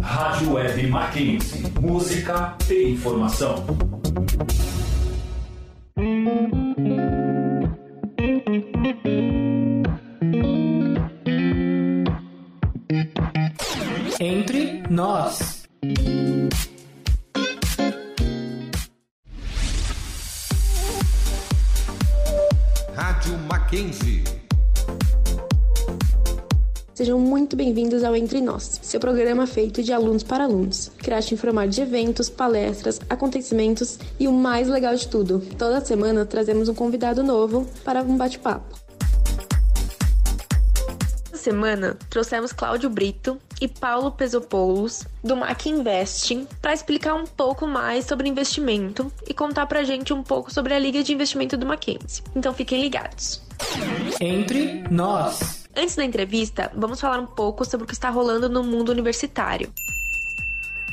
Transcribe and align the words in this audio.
Rádio 0.00 0.52
Web 0.54 0.86
Mackenzie. 0.88 1.64
Música 1.80 2.56
e 2.70 2.92
informação. 2.92 3.64
Entre 14.20 14.82
nós. 14.88 15.66
Rádio 22.94 23.38
Mackenzie. 23.48 24.15
Sejam 26.96 27.18
muito 27.18 27.56
bem-vindos 27.56 28.02
ao 28.02 28.16
Entre 28.16 28.40
Nós, 28.40 28.80
seu 28.80 28.98
programa 28.98 29.46
feito 29.46 29.82
de 29.82 29.92
alunos 29.92 30.22
para 30.22 30.44
alunos, 30.44 30.90
irá 31.06 31.20
te 31.20 31.34
informar 31.34 31.68
de 31.68 31.82
eventos, 31.82 32.30
palestras, 32.30 32.98
acontecimentos 33.10 33.98
e 34.18 34.26
o 34.26 34.32
mais 34.32 34.66
legal 34.66 34.96
de 34.96 35.06
tudo, 35.06 35.40
toda 35.58 35.84
semana 35.84 36.24
trazemos 36.24 36.70
um 36.70 36.74
convidado 36.74 37.22
novo 37.22 37.66
para 37.84 38.00
um 38.00 38.16
bate-papo. 38.16 38.80
Essa 41.30 41.36
semana 41.36 41.98
trouxemos 42.08 42.50
Cláudio 42.50 42.88
Brito 42.88 43.38
e 43.60 43.68
Paulo 43.68 44.10
Pesopoulos 44.12 45.04
do 45.22 45.36
Mac 45.36 45.66
Investing 45.66 46.48
para 46.62 46.72
explicar 46.72 47.12
um 47.12 47.26
pouco 47.26 47.66
mais 47.66 48.06
sobre 48.06 48.26
investimento 48.26 49.12
e 49.28 49.34
contar 49.34 49.66
pra 49.66 49.84
gente 49.84 50.14
um 50.14 50.22
pouco 50.22 50.50
sobre 50.50 50.72
a 50.72 50.78
Liga 50.78 51.02
de 51.02 51.12
Investimento 51.12 51.58
do 51.58 51.66
Mackenzie. 51.66 52.24
Então 52.34 52.54
fiquem 52.54 52.80
ligados. 52.80 53.42
Entre 54.18 54.82
nós. 54.90 55.55
Antes 55.76 55.94
da 55.94 56.04
entrevista, 56.04 56.72
vamos 56.74 56.98
falar 56.98 57.20
um 57.20 57.26
pouco 57.26 57.62
sobre 57.62 57.84
o 57.84 57.86
que 57.86 57.92
está 57.92 58.08
rolando 58.08 58.48
no 58.48 58.64
mundo 58.64 58.90
universitário. 58.90 59.70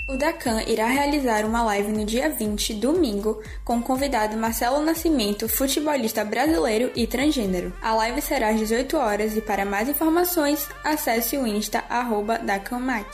O 0.06 0.18
Dacan 0.18 0.62
irá 0.64 0.86
realizar 0.88 1.46
uma 1.46 1.64
live 1.64 1.94
no 1.94 2.04
dia 2.04 2.30
20, 2.30 2.74
domingo, 2.74 3.42
com 3.64 3.78
o 3.78 3.82
convidado 3.82 4.36
Marcelo 4.36 4.82
Nascimento, 4.82 5.48
futebolista 5.48 6.26
brasileiro 6.26 6.92
e 6.94 7.08
transgênero. 7.08 7.72
A 7.82 7.96
live 7.96 8.22
será 8.22 8.50
às 8.50 8.60
18 8.60 8.98
horas 8.98 9.38
e 9.38 9.42
para 9.42 9.64
mais 9.64 9.88
informações, 9.88 10.68
acesse 10.84 11.38
o 11.38 11.48
Insta 11.48 11.86
arroba 11.90 12.38
DacanMac. 12.38 13.10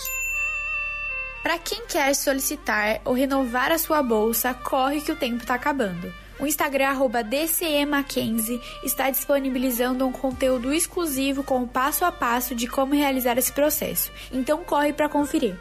Para 1.43 1.59
quem 1.59 1.85
quer 1.85 2.15
solicitar 2.15 2.99
ou 3.05 3.13
renovar 3.13 3.71
a 3.71 3.77
sua 3.77 4.01
bolsa, 4.01 4.55
corre 4.55 5.01
que 5.01 5.11
o 5.11 5.15
tempo 5.15 5.43
está 5.43 5.53
acabando. 5.53 6.11
O 6.39 6.47
Instagram 6.47 6.95
DCEMackenzie 7.29 8.61
está 8.81 9.09
disponibilizando 9.09 10.05
um 10.05 10.11
conteúdo 10.11 10.73
exclusivo 10.73 11.43
com 11.43 11.63
o 11.63 11.67
passo 11.67 12.05
a 12.05 12.11
passo 12.11 12.55
de 12.55 12.65
como 12.65 12.95
realizar 12.95 13.37
esse 13.37 13.51
processo. 13.51 14.09
Então 14.31 14.63
corre 14.63 14.93
para 14.93 15.09
conferir. 15.09 15.57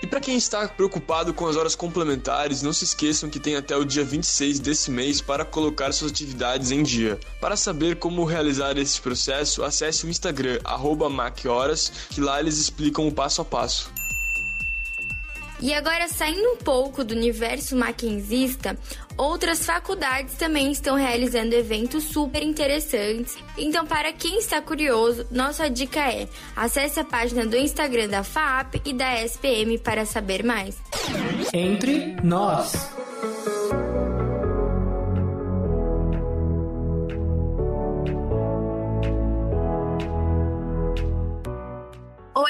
E 0.00 0.06
para 0.06 0.20
quem 0.20 0.36
está 0.36 0.68
preocupado 0.68 1.34
com 1.34 1.48
as 1.48 1.56
horas 1.56 1.74
complementares, 1.74 2.62
não 2.62 2.72
se 2.72 2.84
esqueçam 2.84 3.28
que 3.28 3.40
tem 3.40 3.56
até 3.56 3.76
o 3.76 3.84
dia 3.84 4.04
26 4.04 4.60
desse 4.60 4.92
mês 4.92 5.20
para 5.20 5.44
colocar 5.44 5.92
suas 5.92 6.12
atividades 6.12 6.70
em 6.70 6.84
dia. 6.84 7.18
Para 7.40 7.56
saber 7.56 7.96
como 7.96 8.24
realizar 8.24 8.78
esse 8.78 9.00
processo, 9.00 9.64
acesse 9.64 10.06
o 10.06 10.08
Instagram 10.08 10.60
@machoras, 11.10 11.90
que 12.10 12.20
lá 12.20 12.38
eles 12.38 12.58
explicam 12.58 13.08
o 13.08 13.12
passo 13.12 13.40
a 13.40 13.44
passo. 13.44 13.97
E 15.60 15.74
agora, 15.74 16.06
saindo 16.08 16.52
um 16.52 16.56
pouco 16.56 17.02
do 17.02 17.14
universo 17.14 17.76
maquinzista, 17.76 18.78
outras 19.16 19.66
faculdades 19.66 20.34
também 20.34 20.70
estão 20.70 20.94
realizando 20.94 21.54
eventos 21.54 22.04
super 22.04 22.42
interessantes. 22.42 23.36
Então, 23.56 23.84
para 23.84 24.12
quem 24.12 24.38
está 24.38 24.62
curioso, 24.62 25.26
nossa 25.30 25.68
dica 25.68 26.00
é: 26.00 26.28
acesse 26.54 27.00
a 27.00 27.04
página 27.04 27.44
do 27.44 27.56
Instagram 27.56 28.08
da 28.08 28.22
FAP 28.22 28.80
e 28.84 28.92
da 28.92 29.20
SPM 29.24 29.78
para 29.78 30.06
saber 30.06 30.44
mais. 30.44 30.76
Entre 31.52 32.16
nós. 32.22 32.97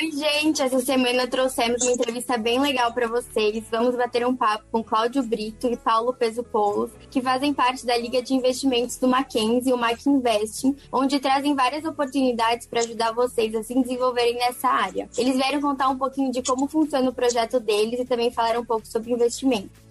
Oi, 0.00 0.12
gente! 0.12 0.62
Essa 0.62 0.78
semana 0.78 1.26
trouxemos 1.26 1.82
uma 1.82 1.91
entrevista 1.91 2.38
bem 2.38 2.60
legal 2.60 2.92
para 2.92 3.09
vocês. 3.09 3.64
Vamos 3.69 3.97
bater 3.97 4.25
um 4.25 4.36
papo 4.36 4.64
com 4.70 4.84
Cláudio 4.84 5.25
Brito 5.25 5.66
e 5.66 5.76
Paulo 5.76 6.14
Peso 6.14 6.44
Poulos, 6.44 6.92
que 7.10 7.20
fazem 7.20 7.53
parte 7.53 7.84
da 7.84 7.98
Liga 7.98 8.22
de 8.22 8.32
Investimentos 8.32 8.97
do 8.97 9.08
Mackenzie, 9.08 9.72
o 9.72 9.76
Mac 9.76 10.06
Investing, 10.06 10.76
onde 10.92 11.19
trazem 11.19 11.53
várias 11.56 11.84
oportunidades 11.84 12.64
para 12.64 12.78
ajudar 12.78 13.10
vocês 13.10 13.53
a 13.56 13.62
se 13.64 13.75
desenvolverem 13.75 14.34
nessa 14.34 14.69
área. 14.69 15.08
Eles 15.19 15.34
vieram 15.34 15.60
contar 15.60 15.88
um 15.88 15.98
pouquinho 15.98 16.31
de 16.31 16.44
como 16.44 16.69
funciona 16.69 17.10
o 17.10 17.12
projeto 17.12 17.58
deles 17.58 17.98
e 17.98 18.04
também 18.04 18.31
falaram 18.31 18.60
um 18.60 18.64
pouco 18.64 18.87
sobre 18.87 19.10
investimento. 19.10 19.88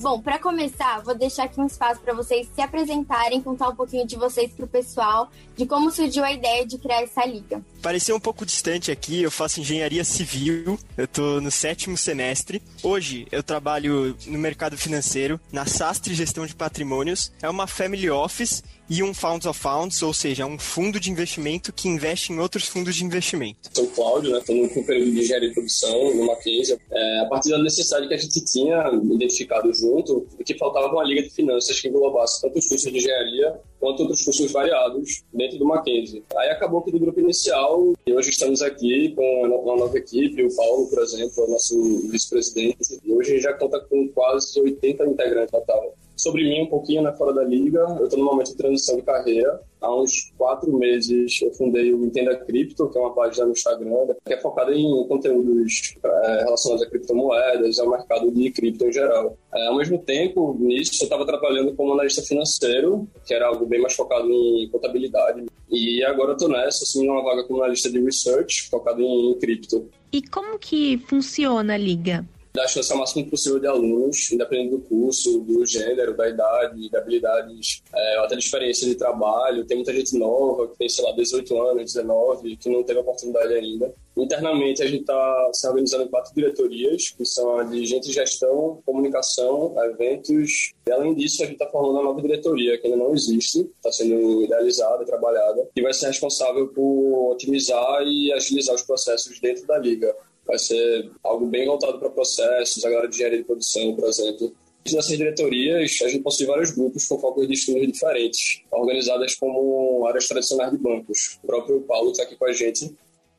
Bom, 0.00 0.20
para 0.20 0.38
começar, 0.38 1.02
vou 1.02 1.12
deixar 1.12 1.44
aqui 1.44 1.60
um 1.60 1.66
espaço 1.66 2.00
para 2.00 2.14
vocês 2.14 2.48
se 2.54 2.60
apresentarem, 2.60 3.42
contar 3.42 3.68
um 3.68 3.74
pouquinho 3.74 4.06
de 4.06 4.16
vocês 4.16 4.52
para 4.52 4.64
o 4.64 4.68
pessoal, 4.68 5.28
de 5.56 5.66
como 5.66 5.90
surgiu 5.90 6.22
a 6.22 6.30
ideia 6.30 6.64
de 6.64 6.78
criar 6.78 7.02
essa 7.02 7.26
liga. 7.26 7.60
Pareceu 7.82 8.16
um 8.16 8.20
pouco 8.20 8.44
distante 8.44 8.90
aqui, 8.90 9.22
eu 9.22 9.30
faço 9.30 9.60
engenharia 9.60 10.04
civil, 10.04 10.78
eu 10.96 11.04
estou 11.04 11.40
no 11.40 11.50
sétimo 11.50 11.96
semestre. 11.96 12.60
Hoje 12.82 13.26
eu 13.30 13.42
trabalho 13.42 14.16
no 14.26 14.38
mercado 14.38 14.76
financeiro, 14.76 15.40
na 15.52 15.64
Sastre 15.64 16.12
Gestão 16.12 16.44
de 16.44 16.56
Patrimônios. 16.56 17.32
É 17.40 17.48
uma 17.48 17.68
family 17.68 18.10
office 18.10 18.64
e 18.90 19.02
um 19.02 19.14
Funds 19.14 19.46
of 19.46 19.58
Funds, 19.58 20.02
ou 20.02 20.12
seja, 20.12 20.46
um 20.46 20.58
fundo 20.58 20.98
de 20.98 21.10
investimento 21.10 21.72
que 21.72 21.88
investe 21.88 22.32
em 22.32 22.38
outros 22.38 22.66
fundos 22.66 22.96
de 22.96 23.04
investimento. 23.04 23.70
Sou 23.72 23.86
Cláudio, 23.88 24.32
né? 24.32 24.38
Estou 24.38 24.56
no 24.56 24.84
período 24.84 25.12
de 25.12 25.20
engenharia 25.20 25.48
de 25.48 25.54
produção 25.54 26.14
no 26.14 26.26
Mackenzie. 26.26 26.78
É, 26.90 27.20
a 27.20 27.26
partir 27.26 27.50
da 27.50 27.58
necessidade 27.58 28.08
que 28.08 28.14
a 28.14 28.18
gente 28.18 28.44
tinha 28.44 28.90
identificado 29.04 29.72
junto, 29.72 30.26
que 30.44 30.56
faltava 30.56 30.88
uma 30.88 31.04
liga 31.04 31.22
de 31.22 31.30
finanças 31.30 31.78
que 31.78 31.88
englobasse 31.88 32.40
tanto 32.40 32.58
os 32.58 32.66
cursos 32.66 32.90
de 32.90 32.98
engenharia 32.98 33.54
quanto 33.80 34.00
outros 34.00 34.24
cursos 34.24 34.50
variados 34.52 35.24
dentro 35.32 35.58
do 35.58 35.64
Mackenzie. 35.64 36.22
Aí 36.36 36.50
acabou 36.50 36.82
que 36.82 36.90
do 36.90 36.98
grupo 36.98 37.20
inicial, 37.20 37.92
e 38.06 38.12
hoje 38.12 38.30
estamos 38.30 38.62
aqui 38.62 39.14
com 39.14 39.42
uma 39.46 39.76
nova 39.76 39.96
equipe, 39.98 40.44
o 40.44 40.54
Paulo, 40.54 40.88
por 40.88 41.02
exemplo, 41.02 41.44
é 41.44 41.46
o 41.46 41.50
nosso 41.50 42.08
vice-presidente, 42.10 42.98
e 43.04 43.12
hoje 43.12 43.40
já 43.40 43.52
conta 43.54 43.80
com 43.80 44.08
quase 44.08 44.60
80 44.60 45.04
integrantes 45.06 45.50
total. 45.50 45.94
Sobre 46.18 46.42
mim, 46.42 46.62
um 46.62 46.66
pouquinho 46.66 47.02
né, 47.02 47.12
fora 47.16 47.32
da 47.32 47.44
liga, 47.44 47.78
eu 47.98 48.04
estou 48.04 48.18
no 48.18 48.24
momento 48.24 48.48
de 48.48 48.56
transição 48.56 48.96
de 48.96 49.02
carreira. 49.02 49.60
Há 49.80 49.94
uns 49.94 50.32
quatro 50.36 50.76
meses 50.76 51.40
eu 51.40 51.52
fundei 51.54 51.94
o 51.94 52.04
Entenda 52.04 52.36
Cripto, 52.36 52.90
que 52.90 52.98
é 52.98 53.00
uma 53.00 53.14
página 53.14 53.46
no 53.46 53.52
Instagram, 53.52 54.08
que 54.26 54.34
é 54.34 54.40
focada 54.40 54.74
em 54.74 55.06
conteúdos 55.06 55.94
é, 56.02 56.42
relacionados 56.42 56.84
a 56.84 56.90
criptomoedas, 56.90 57.78
ao 57.78 57.88
mercado 57.88 58.32
de 58.32 58.50
cripto 58.50 58.86
em 58.86 58.92
geral. 58.92 59.38
É, 59.54 59.66
ao 59.68 59.76
mesmo 59.76 59.98
tempo, 60.00 60.56
nisso, 60.58 60.90
eu 61.00 61.04
estava 61.04 61.24
trabalhando 61.24 61.72
como 61.76 61.92
analista 61.92 62.20
financeiro, 62.22 63.08
que 63.24 63.32
era 63.32 63.46
algo 63.46 63.64
bem 63.64 63.80
mais 63.80 63.94
focado 63.94 64.28
em 64.28 64.68
contabilidade. 64.70 65.46
E 65.70 66.02
agora 66.02 66.30
eu 66.30 66.36
estou 66.36 66.48
nessa, 66.48 66.82
assumindo 66.82 67.12
uma 67.12 67.22
vaga 67.22 67.44
como 67.44 67.62
analista 67.62 67.88
de 67.88 68.00
research, 68.00 68.68
focado 68.68 69.00
em, 69.00 69.30
em 69.30 69.38
cripto. 69.38 69.88
E 70.12 70.20
como 70.20 70.58
que 70.58 70.98
funciona 71.06 71.74
a 71.74 71.78
liga? 71.78 72.26
Dar 72.52 72.66
chance 72.66 72.90
ao 72.92 72.98
máximo 72.98 73.28
possível 73.28 73.58
de 73.58 73.66
alunos, 73.66 74.30
independente 74.32 74.70
do 74.70 74.80
curso, 74.80 75.40
do 75.40 75.64
gênero, 75.64 76.16
da 76.16 76.28
idade, 76.28 76.90
da 76.90 76.98
habilidades, 76.98 77.82
é, 77.94 78.18
até 78.18 78.36
de 78.36 78.44
experiência 78.44 78.86
de 78.86 78.94
trabalho. 78.94 79.64
Tem 79.66 79.76
muita 79.76 79.92
gente 79.92 80.16
nova, 80.18 80.68
que 80.68 80.78
tem, 80.78 80.88
sei 80.88 81.04
lá, 81.04 81.12
18 81.12 81.62
anos, 81.62 81.92
19, 81.94 82.56
que 82.56 82.68
não 82.68 82.82
teve 82.82 83.00
oportunidade 83.00 83.54
ainda. 83.54 83.94
Internamente, 84.16 84.82
a 84.82 84.86
gente 84.86 85.02
está 85.02 85.50
se 85.52 85.66
organizando 85.68 86.04
em 86.04 86.08
quatro 86.08 86.34
diretorias, 86.34 87.10
que 87.10 87.24
são 87.24 87.58
a 87.58 87.64
de 87.64 87.86
gente 87.86 88.12
gestão, 88.12 88.82
comunicação, 88.84 89.74
eventos. 89.84 90.72
E, 90.86 90.90
além 90.90 91.14
disso, 91.14 91.42
a 91.42 91.46
gente 91.46 91.54
está 91.54 91.70
formando 91.70 91.94
uma 91.94 92.02
nova 92.02 92.20
diretoria, 92.20 92.76
que 92.78 92.86
ainda 92.86 92.98
não 92.98 93.14
existe, 93.14 93.60
está 93.60 93.92
sendo 93.92 94.42
idealizada, 94.42 95.04
trabalhada, 95.04 95.68
que 95.72 95.82
vai 95.82 95.94
ser 95.94 96.08
responsável 96.08 96.68
por 96.68 97.30
otimizar 97.32 98.02
e 98.02 98.32
agilizar 98.32 98.74
os 98.74 98.82
processos 98.82 99.38
dentro 99.40 99.66
da 99.66 99.78
liga 99.78 100.14
vai 100.48 100.58
ser 100.58 101.10
algo 101.22 101.46
bem 101.46 101.66
voltado 101.66 101.98
para 101.98 102.08
processos, 102.08 102.82
a 102.82 102.88
galera 102.88 103.06
de 103.06 103.14
engenharia 103.14 103.38
de 103.38 103.44
produção, 103.44 103.94
por 103.94 104.08
exemplo. 104.08 104.54
Nessas 104.90 105.18
diretorias, 105.18 105.98
a 106.02 106.08
gente 106.08 106.22
possui 106.22 106.46
vários 106.46 106.70
grupos 106.70 107.04
com 107.04 107.18
focos 107.18 107.46
de 107.46 107.52
estudos 107.52 107.86
diferentes, 107.86 108.62
organizadas 108.70 109.34
como 109.34 110.06
áreas 110.06 110.26
tradicionais 110.26 110.72
de 110.72 110.78
bancos. 110.78 111.38
O 111.42 111.46
próprio 111.46 111.80
Paulo 111.82 112.10
está 112.10 112.22
aqui 112.22 112.36
com 112.36 112.46
a 112.46 112.52
gente. 112.54 112.90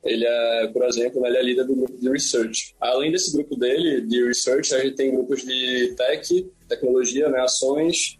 Ele 0.04 0.26
é, 0.26 0.68
por 0.68 0.86
exemplo, 0.86 1.26
ele 1.26 1.38
é 1.38 1.44
líder 1.44 1.66
do 1.66 1.76
grupo 1.76 1.98
de 1.98 2.08
research. 2.08 2.76
Além 2.80 3.12
desse 3.12 3.34
grupo 3.34 3.56
dele, 3.56 4.02
de 4.02 4.24
research, 4.24 4.76
a 4.76 4.84
gente 4.84 4.96
tem 4.96 5.12
grupos 5.12 5.44
de 5.44 5.96
tech, 5.98 6.48
tecnologia, 6.68 7.28
né, 7.30 7.42
ações, 7.42 8.20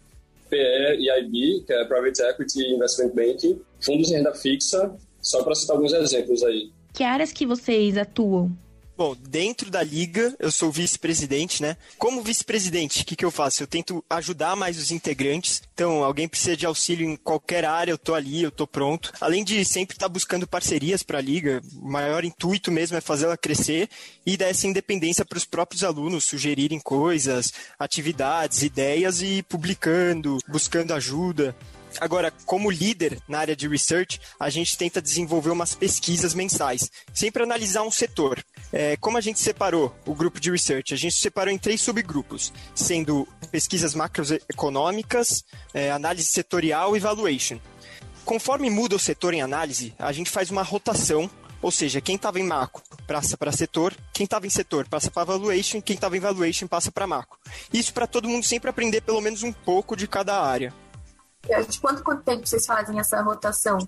PE 0.50 0.96
e 0.98 1.08
IB, 1.08 1.64
que 1.64 1.72
é 1.72 1.84
Private 1.84 2.22
Equity 2.22 2.74
Investment 2.74 3.14
Banking, 3.14 3.60
fundos 3.80 4.10
em 4.10 4.16
renda 4.16 4.34
fixa, 4.34 4.92
só 5.22 5.44
para 5.44 5.54
citar 5.54 5.76
alguns 5.76 5.92
exemplos 5.92 6.42
aí. 6.42 6.70
Que 6.92 7.04
áreas 7.04 7.32
que 7.32 7.46
vocês 7.46 7.96
atuam? 7.96 8.50
Bom, 9.00 9.16
dentro 9.18 9.70
da 9.70 9.82
liga, 9.82 10.36
eu 10.38 10.52
sou 10.52 10.70
vice-presidente, 10.70 11.62
né? 11.62 11.74
Como 11.96 12.20
vice-presidente, 12.22 13.00
o 13.00 13.06
que, 13.06 13.16
que 13.16 13.24
eu 13.24 13.30
faço? 13.30 13.62
Eu 13.62 13.66
tento 13.66 14.04
ajudar 14.10 14.54
mais 14.54 14.76
os 14.76 14.90
integrantes. 14.90 15.62
Então, 15.72 16.04
alguém 16.04 16.28
precisa 16.28 16.54
de 16.54 16.66
auxílio 16.66 17.08
em 17.08 17.16
qualquer 17.16 17.64
área, 17.64 17.92
eu 17.92 17.96
tô 17.96 18.12
ali, 18.12 18.42
eu 18.42 18.50
tô 18.50 18.66
pronto. 18.66 19.10
Além 19.18 19.42
de 19.42 19.64
sempre 19.64 19.96
estar 19.96 20.04
tá 20.04 20.12
buscando 20.12 20.46
parcerias 20.46 21.02
para 21.02 21.16
a 21.16 21.22
liga, 21.22 21.62
o 21.80 21.90
maior 21.90 22.26
intuito 22.26 22.70
mesmo 22.70 22.94
é 22.94 23.00
fazê-la 23.00 23.38
crescer 23.38 23.88
e 24.26 24.36
dar 24.36 24.48
essa 24.48 24.66
independência 24.66 25.24
para 25.24 25.38
os 25.38 25.46
próprios 25.46 25.82
alunos 25.82 26.24
sugerirem 26.24 26.78
coisas, 26.78 27.54
atividades, 27.78 28.62
ideias 28.62 29.22
e 29.22 29.42
publicando, 29.44 30.36
buscando 30.46 30.92
ajuda. 30.92 31.56
Agora, 31.98 32.32
como 32.44 32.70
líder 32.70 33.18
na 33.26 33.38
área 33.38 33.56
de 33.56 33.66
research, 33.68 34.20
a 34.38 34.50
gente 34.50 34.76
tenta 34.76 35.00
desenvolver 35.00 35.50
umas 35.50 35.74
pesquisas 35.74 36.34
mensais, 36.34 36.90
sempre 37.12 37.42
analisar 37.42 37.82
um 37.82 37.90
setor. 37.90 38.44
É, 38.72 38.96
como 38.96 39.16
a 39.18 39.20
gente 39.20 39.40
separou 39.40 39.94
o 40.06 40.14
grupo 40.14 40.38
de 40.38 40.50
research? 40.50 40.94
A 40.94 40.96
gente 40.96 41.16
separou 41.16 41.52
em 41.52 41.58
três 41.58 41.80
subgrupos, 41.80 42.52
sendo 42.74 43.26
pesquisas 43.50 43.94
macroeconômicas, 43.94 45.44
é, 45.74 45.90
análise 45.90 46.26
setorial 46.26 46.96
e 46.96 47.00
valuation. 47.00 47.58
Conforme 48.24 48.70
muda 48.70 48.94
o 48.94 48.98
setor 48.98 49.34
em 49.34 49.42
análise, 49.42 49.94
a 49.98 50.12
gente 50.12 50.30
faz 50.30 50.50
uma 50.50 50.62
rotação 50.62 51.28
ou 51.62 51.70
seja, 51.70 52.00
quem 52.00 52.16
estava 52.16 52.40
em 52.40 52.44
macro 52.44 52.82
passa 53.06 53.36
para 53.36 53.52
setor, 53.52 53.94
quem 54.12 54.24
estava 54.24 54.46
em 54.46 54.50
setor 54.50 54.88
passa 54.88 55.10
para 55.10 55.24
valuation, 55.24 55.80
quem 55.82 55.94
estava 55.94 56.16
em 56.16 56.20
valuation 56.20 56.66
passa 56.66 56.90
para 56.90 57.06
macro. 57.06 57.38
Isso 57.72 57.92
para 57.92 58.06
todo 58.06 58.28
mundo 58.28 58.44
sempre 58.44 58.70
aprender 58.70 59.02
pelo 59.02 59.20
menos 59.20 59.42
um 59.42 59.52
pouco 59.52 59.94
de 59.94 60.06
cada 60.06 60.40
área. 60.40 60.72
De 61.68 61.80
quanto, 61.80 62.02
quanto 62.02 62.22
tempo 62.22 62.46
vocês 62.46 62.66
fazem 62.66 62.98
essa 62.98 63.20
rotação? 63.22 63.78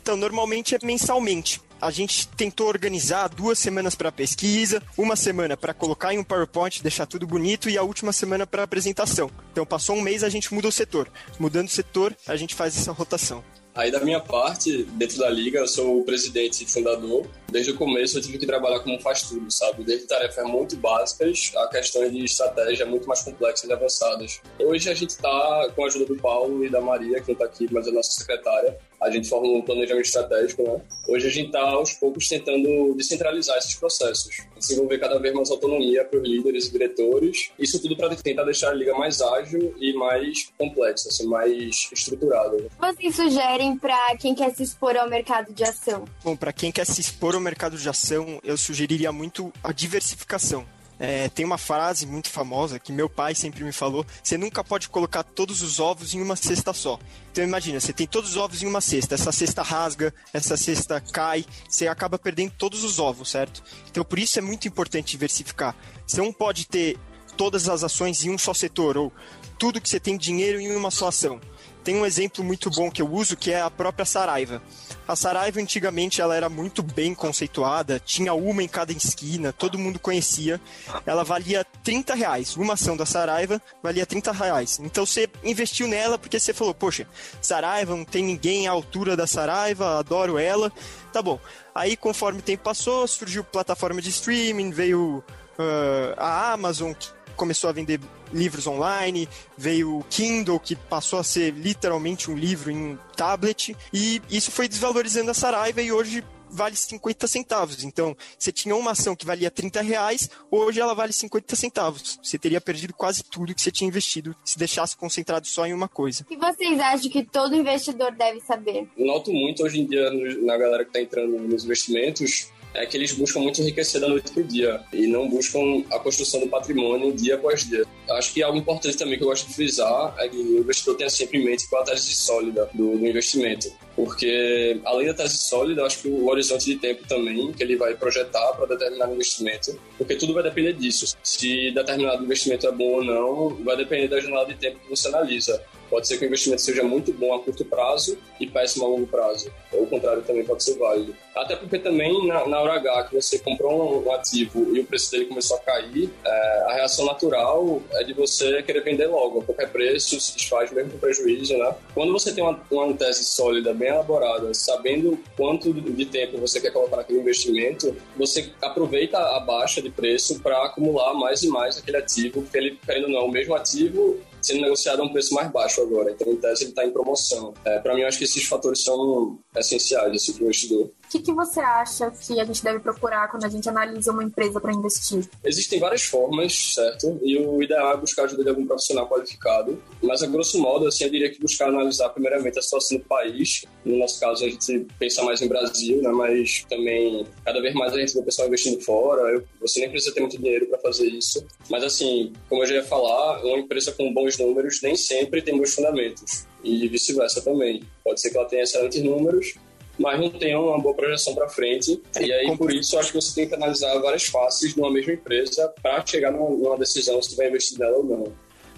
Então, 0.00 0.16
normalmente 0.16 0.74
é 0.74 0.78
mensalmente. 0.82 1.60
A 1.80 1.90
gente 1.90 2.28
tentou 2.28 2.68
organizar 2.68 3.28
duas 3.28 3.58
semanas 3.58 3.94
para 3.94 4.12
pesquisa, 4.12 4.82
uma 4.96 5.16
semana 5.16 5.56
para 5.56 5.74
colocar 5.74 6.12
em 6.12 6.18
um 6.18 6.24
PowerPoint, 6.24 6.82
deixar 6.82 7.06
tudo 7.06 7.26
bonito 7.26 7.68
e 7.68 7.78
a 7.78 7.82
última 7.82 8.12
semana 8.12 8.46
para 8.46 8.62
apresentação. 8.62 9.30
Então, 9.52 9.64
passou 9.64 9.96
um 9.96 10.00
mês, 10.00 10.22
a 10.22 10.28
gente 10.28 10.52
muda 10.52 10.68
o 10.68 10.72
setor. 10.72 11.08
Mudando 11.38 11.68
o 11.68 11.70
setor, 11.70 12.16
a 12.26 12.36
gente 12.36 12.54
faz 12.54 12.76
essa 12.76 12.92
rotação. 12.92 13.44
Aí, 13.74 13.90
da 13.90 14.00
minha 14.00 14.20
parte, 14.20 14.84
dentro 14.92 15.18
da 15.18 15.30
liga, 15.30 15.58
eu 15.58 15.68
sou 15.68 16.00
o 16.00 16.04
presidente 16.04 16.62
e 16.62 16.66
fundador. 16.66 17.26
Desde 17.52 17.70
o 17.70 17.76
começo, 17.76 18.16
eu 18.16 18.22
tive 18.22 18.38
que 18.38 18.46
trabalhar 18.46 18.80
como 18.80 18.98
faz 18.98 19.24
tudo, 19.24 19.50
sabe? 19.50 19.84
Desde 19.84 20.06
tarefas 20.06 20.42
muito 20.46 20.74
básicas 20.74 21.52
a 21.54 21.68
questões 21.68 22.10
de 22.10 22.24
estratégia 22.24 22.86
muito 22.86 23.06
mais 23.06 23.20
complexas 23.20 23.68
e 23.68 23.72
avançadas. 23.74 24.40
Hoje, 24.58 24.88
a 24.88 24.94
gente 24.94 25.10
está, 25.10 25.70
com 25.76 25.84
a 25.84 25.86
ajuda 25.86 26.06
do 26.06 26.16
Paulo 26.16 26.64
e 26.64 26.70
da 26.70 26.80
Maria, 26.80 27.20
que 27.20 27.32
está 27.32 27.44
aqui, 27.44 27.68
mas 27.70 27.86
é 27.86 27.90
nossa 27.90 28.10
secretária, 28.12 28.78
a 29.02 29.10
gente 29.10 29.28
forma 29.28 29.48
um 29.48 29.60
planejamento 29.60 30.06
estratégico, 30.06 30.62
né? 30.62 30.80
Hoje 31.08 31.26
a 31.26 31.30
gente 31.30 31.46
está, 31.46 31.60
aos 31.60 31.92
poucos, 31.94 32.28
tentando 32.28 32.94
descentralizar 32.94 33.58
esses 33.58 33.74
processos, 33.74 34.46
desenvolver 34.56 34.98
cada 34.98 35.18
vez 35.18 35.34
mais 35.34 35.50
autonomia 35.50 36.04
para 36.04 36.20
os 36.20 36.26
líderes 36.26 36.68
e 36.68 36.72
diretores, 36.72 37.50
isso 37.58 37.82
tudo 37.82 37.96
para 37.96 38.14
tentar 38.14 38.44
deixar 38.44 38.70
a 38.70 38.74
liga 38.74 38.94
mais 38.94 39.20
ágil 39.20 39.74
e 39.78 39.92
mais 39.92 40.52
complexa, 40.56 41.08
assim, 41.08 41.26
mais 41.26 41.88
estruturada. 41.92 42.56
Vocês 42.78 43.16
sugerem 43.16 43.76
para 43.76 44.16
quem 44.16 44.34
quer 44.34 44.54
se 44.54 44.62
expor 44.62 44.96
ao 44.96 45.08
mercado 45.10 45.52
de 45.52 45.64
ação? 45.64 46.04
Bom, 46.22 46.36
para 46.36 46.52
quem 46.52 46.70
quer 46.70 46.86
se 46.86 47.00
expor 47.00 47.34
ao 47.34 47.40
mercado 47.42 47.76
de 47.76 47.88
ação, 47.88 48.40
eu 48.42 48.56
sugeriria 48.56 49.12
muito 49.12 49.52
a 49.62 49.72
diversificação. 49.72 50.66
É, 50.98 51.28
tem 51.28 51.44
uma 51.44 51.58
frase 51.58 52.06
muito 52.06 52.30
famosa 52.30 52.78
que 52.78 52.92
meu 52.92 53.08
pai 53.08 53.34
sempre 53.34 53.64
me 53.64 53.72
falou: 53.72 54.06
você 54.22 54.38
nunca 54.38 54.62
pode 54.62 54.88
colocar 54.88 55.24
todos 55.24 55.60
os 55.60 55.80
ovos 55.80 56.14
em 56.14 56.22
uma 56.22 56.36
cesta 56.36 56.72
só. 56.72 56.98
Então 57.32 57.42
imagina, 57.42 57.80
você 57.80 57.92
tem 57.92 58.06
todos 58.06 58.30
os 58.30 58.36
ovos 58.36 58.62
em 58.62 58.66
uma 58.66 58.80
cesta, 58.80 59.16
essa 59.16 59.32
cesta 59.32 59.62
rasga, 59.62 60.14
essa 60.32 60.56
cesta 60.56 61.00
cai, 61.00 61.44
você 61.68 61.88
acaba 61.88 62.18
perdendo 62.18 62.52
todos 62.56 62.84
os 62.84 63.00
ovos, 63.00 63.30
certo? 63.30 63.64
Então 63.90 64.04
por 64.04 64.18
isso 64.18 64.38
é 64.38 64.42
muito 64.42 64.68
importante 64.68 65.10
diversificar. 65.10 65.74
Você 66.06 66.20
não 66.20 66.32
pode 66.32 66.68
ter 66.68 66.96
todas 67.36 67.68
as 67.68 67.82
ações 67.82 68.24
em 68.24 68.30
um 68.30 68.38
só 68.38 68.54
setor 68.54 68.96
ou 68.96 69.12
tudo 69.58 69.80
que 69.80 69.88
você 69.88 69.98
tem 69.98 70.16
dinheiro 70.16 70.60
em 70.60 70.76
uma 70.76 70.92
só 70.92 71.08
ação. 71.08 71.40
Tem 71.82 71.96
um 71.96 72.06
exemplo 72.06 72.44
muito 72.44 72.70
bom 72.70 72.90
que 72.90 73.02
eu 73.02 73.12
uso 73.12 73.36
que 73.36 73.50
é 73.50 73.60
a 73.60 73.70
própria 73.70 74.04
Saraiva. 74.04 74.62
A 75.06 75.16
Saraiva 75.16 75.60
antigamente 75.60 76.20
ela 76.20 76.36
era 76.36 76.48
muito 76.48 76.82
bem 76.82 77.14
conceituada, 77.14 78.00
tinha 78.00 78.34
uma 78.34 78.62
em 78.62 78.68
cada 78.68 78.92
esquina, 78.92 79.52
todo 79.52 79.78
mundo 79.78 79.98
conhecia. 79.98 80.60
Ela 81.04 81.24
valia 81.24 81.64
30 81.82 82.14
reais. 82.14 82.56
Uma 82.56 82.74
ação 82.74 82.96
da 82.96 83.04
Saraiva 83.04 83.60
valia 83.82 84.06
30 84.06 84.32
reais. 84.32 84.80
Então 84.82 85.04
você 85.04 85.28
investiu 85.42 85.88
nela 85.88 86.18
porque 86.18 86.38
você 86.38 86.54
falou, 86.54 86.74
poxa, 86.74 87.06
Saraiva, 87.40 87.96
não 87.96 88.04
tem 88.04 88.22
ninguém 88.22 88.68
à 88.68 88.70
altura 88.70 89.16
da 89.16 89.26
Saraiva, 89.26 89.98
adoro 89.98 90.38
ela. 90.38 90.72
Tá 91.12 91.20
bom. 91.20 91.38
Aí 91.74 91.96
conforme 91.96 92.38
o 92.38 92.42
tempo 92.42 92.62
passou, 92.62 93.06
surgiu 93.06 93.44
plataforma 93.44 94.00
de 94.00 94.10
streaming, 94.10 94.70
veio 94.70 95.22
uh, 95.58 96.14
a 96.16 96.52
Amazon, 96.52 96.92
que 96.92 97.08
começou 97.36 97.68
a 97.68 97.72
vender 97.72 98.00
livros 98.32 98.66
online, 98.66 99.28
veio 99.56 99.98
o 99.98 100.04
Kindle, 100.04 100.58
que 100.58 100.76
passou 100.76 101.18
a 101.18 101.24
ser 101.24 101.52
literalmente 101.52 102.30
um 102.30 102.36
livro 102.36 102.70
em 102.70 102.98
tablet, 103.16 103.76
e 103.92 104.20
isso 104.30 104.50
foi 104.50 104.68
desvalorizando 104.68 105.30
a 105.30 105.34
Saraiva 105.34 105.82
e 105.82 105.92
hoje 105.92 106.24
vale 106.52 106.76
50 106.76 107.26
centavos. 107.26 107.82
Então, 107.82 108.14
você 108.38 108.52
tinha 108.52 108.76
uma 108.76 108.92
ação 108.92 109.16
que 109.16 109.24
valia 109.24 109.50
30 109.50 109.80
reais, 109.80 110.30
hoje 110.50 110.80
ela 110.80 110.94
vale 110.94 111.12
50 111.12 111.56
centavos. 111.56 112.20
Você 112.22 112.38
teria 112.38 112.60
perdido 112.60 112.92
quase 112.92 113.24
tudo 113.24 113.54
que 113.54 113.62
você 113.62 113.70
tinha 113.70 113.88
investido 113.88 114.36
se 114.44 114.58
deixasse 114.58 114.96
concentrado 114.96 115.46
só 115.46 115.66
em 115.66 115.72
uma 115.72 115.88
coisa. 115.88 116.22
O 116.22 116.26
que 116.26 116.36
vocês 116.36 116.78
acham 116.78 117.10
que 117.10 117.24
todo 117.24 117.56
investidor 117.56 118.12
deve 118.12 118.40
saber? 118.40 118.86
Noto 118.96 119.32
muito 119.32 119.64
hoje 119.64 119.80
em 119.80 119.86
dia 119.86 120.10
na 120.42 120.56
galera 120.58 120.84
que 120.84 120.90
está 120.90 121.00
entrando 121.00 121.38
nos 121.38 121.64
investimentos 121.64 122.52
é 122.74 122.86
que 122.86 122.96
eles 122.96 123.12
buscam 123.12 123.40
muito 123.40 123.60
enriquecer 123.60 124.00
da 124.00 124.08
noite 124.08 124.32
para 124.32 124.42
o 124.42 124.44
dia 124.44 124.80
e 124.92 125.06
não 125.06 125.28
buscam 125.28 125.84
a 125.90 125.98
construção 125.98 126.40
do 126.40 126.48
patrimônio 126.48 127.12
dia 127.12 127.34
após 127.34 127.68
dia. 127.68 127.84
Acho 128.10 128.32
que 128.32 128.42
algo 128.42 128.58
importante 128.58 128.96
também 128.96 129.16
que 129.16 129.24
eu 129.24 129.28
gosto 129.28 129.46
de 129.48 129.54
frisar 129.54 130.14
é 130.18 130.28
que 130.28 130.36
o 130.36 130.58
investidor 130.58 130.96
tenha 130.96 131.10
sempre 131.10 131.38
em 131.38 131.44
mente 131.44 131.68
qual 131.68 131.82
a 131.82 131.84
tese 131.84 132.14
sólida 132.14 132.68
do, 132.74 132.98
do 132.98 133.06
investimento. 133.06 133.72
Porque, 133.94 134.80
além 134.84 135.06
da 135.06 135.14
tese 135.14 135.36
sólida, 135.36 135.84
acho 135.84 135.98
que 135.98 136.08
o 136.08 136.26
horizonte 136.28 136.64
de 136.64 136.76
tempo 136.76 137.06
também 137.06 137.52
que 137.52 137.62
ele 137.62 137.76
vai 137.76 137.94
projetar 137.94 138.52
para 138.54 138.66
determinado 138.66 139.12
investimento, 139.12 139.78
porque 139.98 140.16
tudo 140.16 140.34
vai 140.34 140.42
depender 140.42 140.72
disso. 140.72 141.16
Se 141.22 141.70
determinado 141.72 142.24
investimento 142.24 142.66
é 142.66 142.72
bom 142.72 142.84
ou 142.84 143.04
não, 143.04 143.48
vai 143.62 143.76
depender 143.76 144.08
da 144.08 144.20
janela 144.20 144.46
de 144.46 144.54
tempo 144.54 144.78
que 144.80 144.88
você 144.88 145.08
analisa. 145.08 145.62
Pode 145.92 146.08
ser 146.08 146.16
que 146.16 146.24
o 146.24 146.26
investimento 146.26 146.62
seja 146.62 146.82
muito 146.82 147.12
bom 147.12 147.34
a 147.34 147.40
curto 147.40 147.66
prazo 147.66 148.16
e 148.40 148.46
péssimo 148.46 148.86
a 148.86 148.88
longo 148.88 149.06
prazo. 149.06 149.52
Ou 149.70 149.82
o 149.82 149.86
contrário 149.86 150.22
também 150.22 150.42
pode 150.42 150.64
ser 150.64 150.78
válido. 150.78 151.14
Até 151.36 151.54
porque 151.54 151.78
também 151.78 152.26
na, 152.26 152.48
na 152.48 152.60
hora 152.62 152.76
H 152.76 153.08
que 153.10 153.14
você 153.14 153.38
comprou 153.38 154.02
um, 154.02 154.10
ativo 154.12 154.74
e 154.74 154.80
o 154.80 154.86
preço 154.86 155.10
dele 155.10 155.26
começou 155.26 155.58
a 155.58 155.60
cair, 155.60 156.08
é, 156.24 156.64
a 156.68 156.72
reação 156.72 157.04
natural 157.04 157.82
é 157.92 158.04
de 158.04 158.14
você 158.14 158.62
querer 158.62 158.82
vender 158.82 159.06
logo. 159.06 159.40
A 159.40 159.44
qualquer 159.44 159.70
preço 159.70 160.18
se 160.18 160.34
desfaz 160.34 160.72
mesmo 160.72 160.92
com 160.92 160.98
prejuízo, 160.98 161.58
né? 161.58 161.74
Quando 161.92 162.10
você 162.10 162.32
tem 162.32 162.42
uma, 162.42 162.58
uma 162.70 162.94
tese 162.94 163.22
sólida, 163.24 163.74
bem 163.74 163.88
elaborada, 163.88 164.54
sabendo 164.54 165.18
quanto 165.36 165.74
de 165.74 166.06
tempo 166.06 166.38
você 166.38 166.58
quer 166.58 166.70
colocar 166.70 166.96
naquele 166.96 167.20
investimento, 167.20 167.94
você 168.16 168.50
aproveita 168.62 169.18
a 169.18 169.40
baixa 169.40 169.82
de 169.82 169.90
preço 169.90 170.40
para 170.40 170.64
acumular 170.64 171.12
mais 171.12 171.42
e 171.42 171.48
mais 171.48 171.76
aquele 171.76 171.98
ativo, 171.98 172.40
porque 172.40 172.56
ele, 172.56 172.78
querendo 172.82 173.04
ou 173.04 173.10
não, 173.10 173.26
o 173.26 173.30
mesmo 173.30 173.54
ativo 173.54 174.18
sendo 174.42 174.62
negociado 174.62 175.00
a 175.00 175.04
um 175.04 175.12
preço 175.12 175.34
mais 175.34 175.50
baixo 175.50 175.80
agora. 175.80 176.10
Então, 176.10 176.32
em 176.32 176.36
tese, 176.36 176.64
ele 176.64 176.70
está 176.70 176.84
em 176.84 176.90
promoção. 176.90 177.54
É, 177.64 177.78
para 177.78 177.94
mim, 177.94 178.02
eu 178.02 178.08
acho 178.08 178.18
que 178.18 178.24
esses 178.24 178.44
fatores 178.44 178.82
são 178.82 179.38
essenciais 179.56 180.14
assim, 180.14 180.32
para 180.32 180.42
o 180.42 180.44
investidor 180.44 180.90
que, 181.12 181.20
que 181.20 181.32
você 181.32 181.60
acha 181.60 182.10
que 182.10 182.40
a 182.40 182.44
gente 182.44 182.62
deve 182.64 182.78
procurar 182.80 183.30
quando 183.30 183.44
a 183.44 183.48
gente 183.48 183.68
analisa 183.68 184.10
uma 184.12 184.24
empresa 184.24 184.58
para 184.58 184.72
investir? 184.72 185.28
Existem 185.44 185.78
várias 185.78 186.02
formas, 186.04 186.74
certo? 186.74 187.20
E 187.22 187.36
o 187.36 187.62
ideal 187.62 187.92
é 187.92 187.96
buscar 187.98 188.24
ajuda 188.24 188.42
de 188.42 188.48
algum 188.48 188.66
profissional 188.66 189.06
qualificado. 189.06 189.82
Mas, 190.02 190.22
a 190.22 190.26
grosso 190.26 190.58
modo, 190.58 190.86
assim, 190.86 191.04
eu 191.04 191.10
diria 191.10 191.30
que 191.30 191.40
buscar 191.40 191.68
analisar 191.68 192.08
primeiramente 192.10 192.58
a 192.58 192.62
situação 192.62 192.96
do 192.96 193.04
país. 193.04 193.64
No 193.84 193.98
nosso 193.98 194.18
caso, 194.18 194.44
a 194.44 194.48
gente 194.48 194.86
pensa 194.98 195.22
mais 195.22 195.42
em 195.42 195.48
Brasil, 195.48 196.00
né? 196.00 196.10
Mas 196.10 196.64
também, 196.68 197.26
cada 197.44 197.60
vez 197.60 197.74
mais 197.74 197.92
a 197.92 197.98
gente 197.98 198.14
vê 198.14 198.20
o 198.20 198.24
pessoal 198.24 198.48
investindo 198.48 198.80
fora. 198.80 199.30
Eu, 199.32 199.44
você 199.60 199.80
nem 199.80 199.90
precisa 199.90 200.14
ter 200.14 200.20
muito 200.20 200.38
dinheiro 200.38 200.66
para 200.66 200.78
fazer 200.78 201.08
isso. 201.08 201.44
Mas, 201.68 201.84
assim, 201.84 202.32
como 202.48 202.62
eu 202.62 202.66
já 202.66 202.74
ia 202.76 202.84
falar, 202.84 203.44
uma 203.44 203.58
empresa 203.58 203.92
com 203.92 204.12
bons 204.14 204.31
números 204.38 204.80
nem 204.82 204.96
sempre 204.96 205.42
tem 205.42 205.56
bons 205.56 205.74
fundamentos. 205.74 206.46
E 206.62 206.86
vice-versa 206.88 207.42
também. 207.42 207.82
Pode 208.04 208.20
ser 208.20 208.30
que 208.30 208.36
ela 208.36 208.46
tenha 208.46 208.62
excelentes 208.62 209.02
números, 209.02 209.54
mas 209.98 210.20
não 210.20 210.30
tem 210.30 210.56
uma 210.56 210.78
boa 210.78 210.94
projeção 210.94 211.34
para 211.34 211.48
frente. 211.48 212.00
E 212.20 212.32
aí, 212.32 212.56
por 212.56 212.72
isso, 212.72 212.98
acho 212.98 213.12
que 213.12 213.20
você 213.20 213.34
tem 213.34 213.48
que 213.48 213.54
analisar 213.54 213.98
várias 213.98 214.24
faces 214.24 214.74
de 214.74 214.80
uma 214.80 214.90
mesma 214.90 215.12
empresa 215.12 215.72
para 215.82 216.04
chegar 216.06 216.30
numa 216.30 216.78
decisão 216.78 217.20
se 217.20 217.36
vai 217.36 217.48
investir 217.48 217.78
nela 217.78 217.96
ou 217.98 218.04
não. 218.04 218.32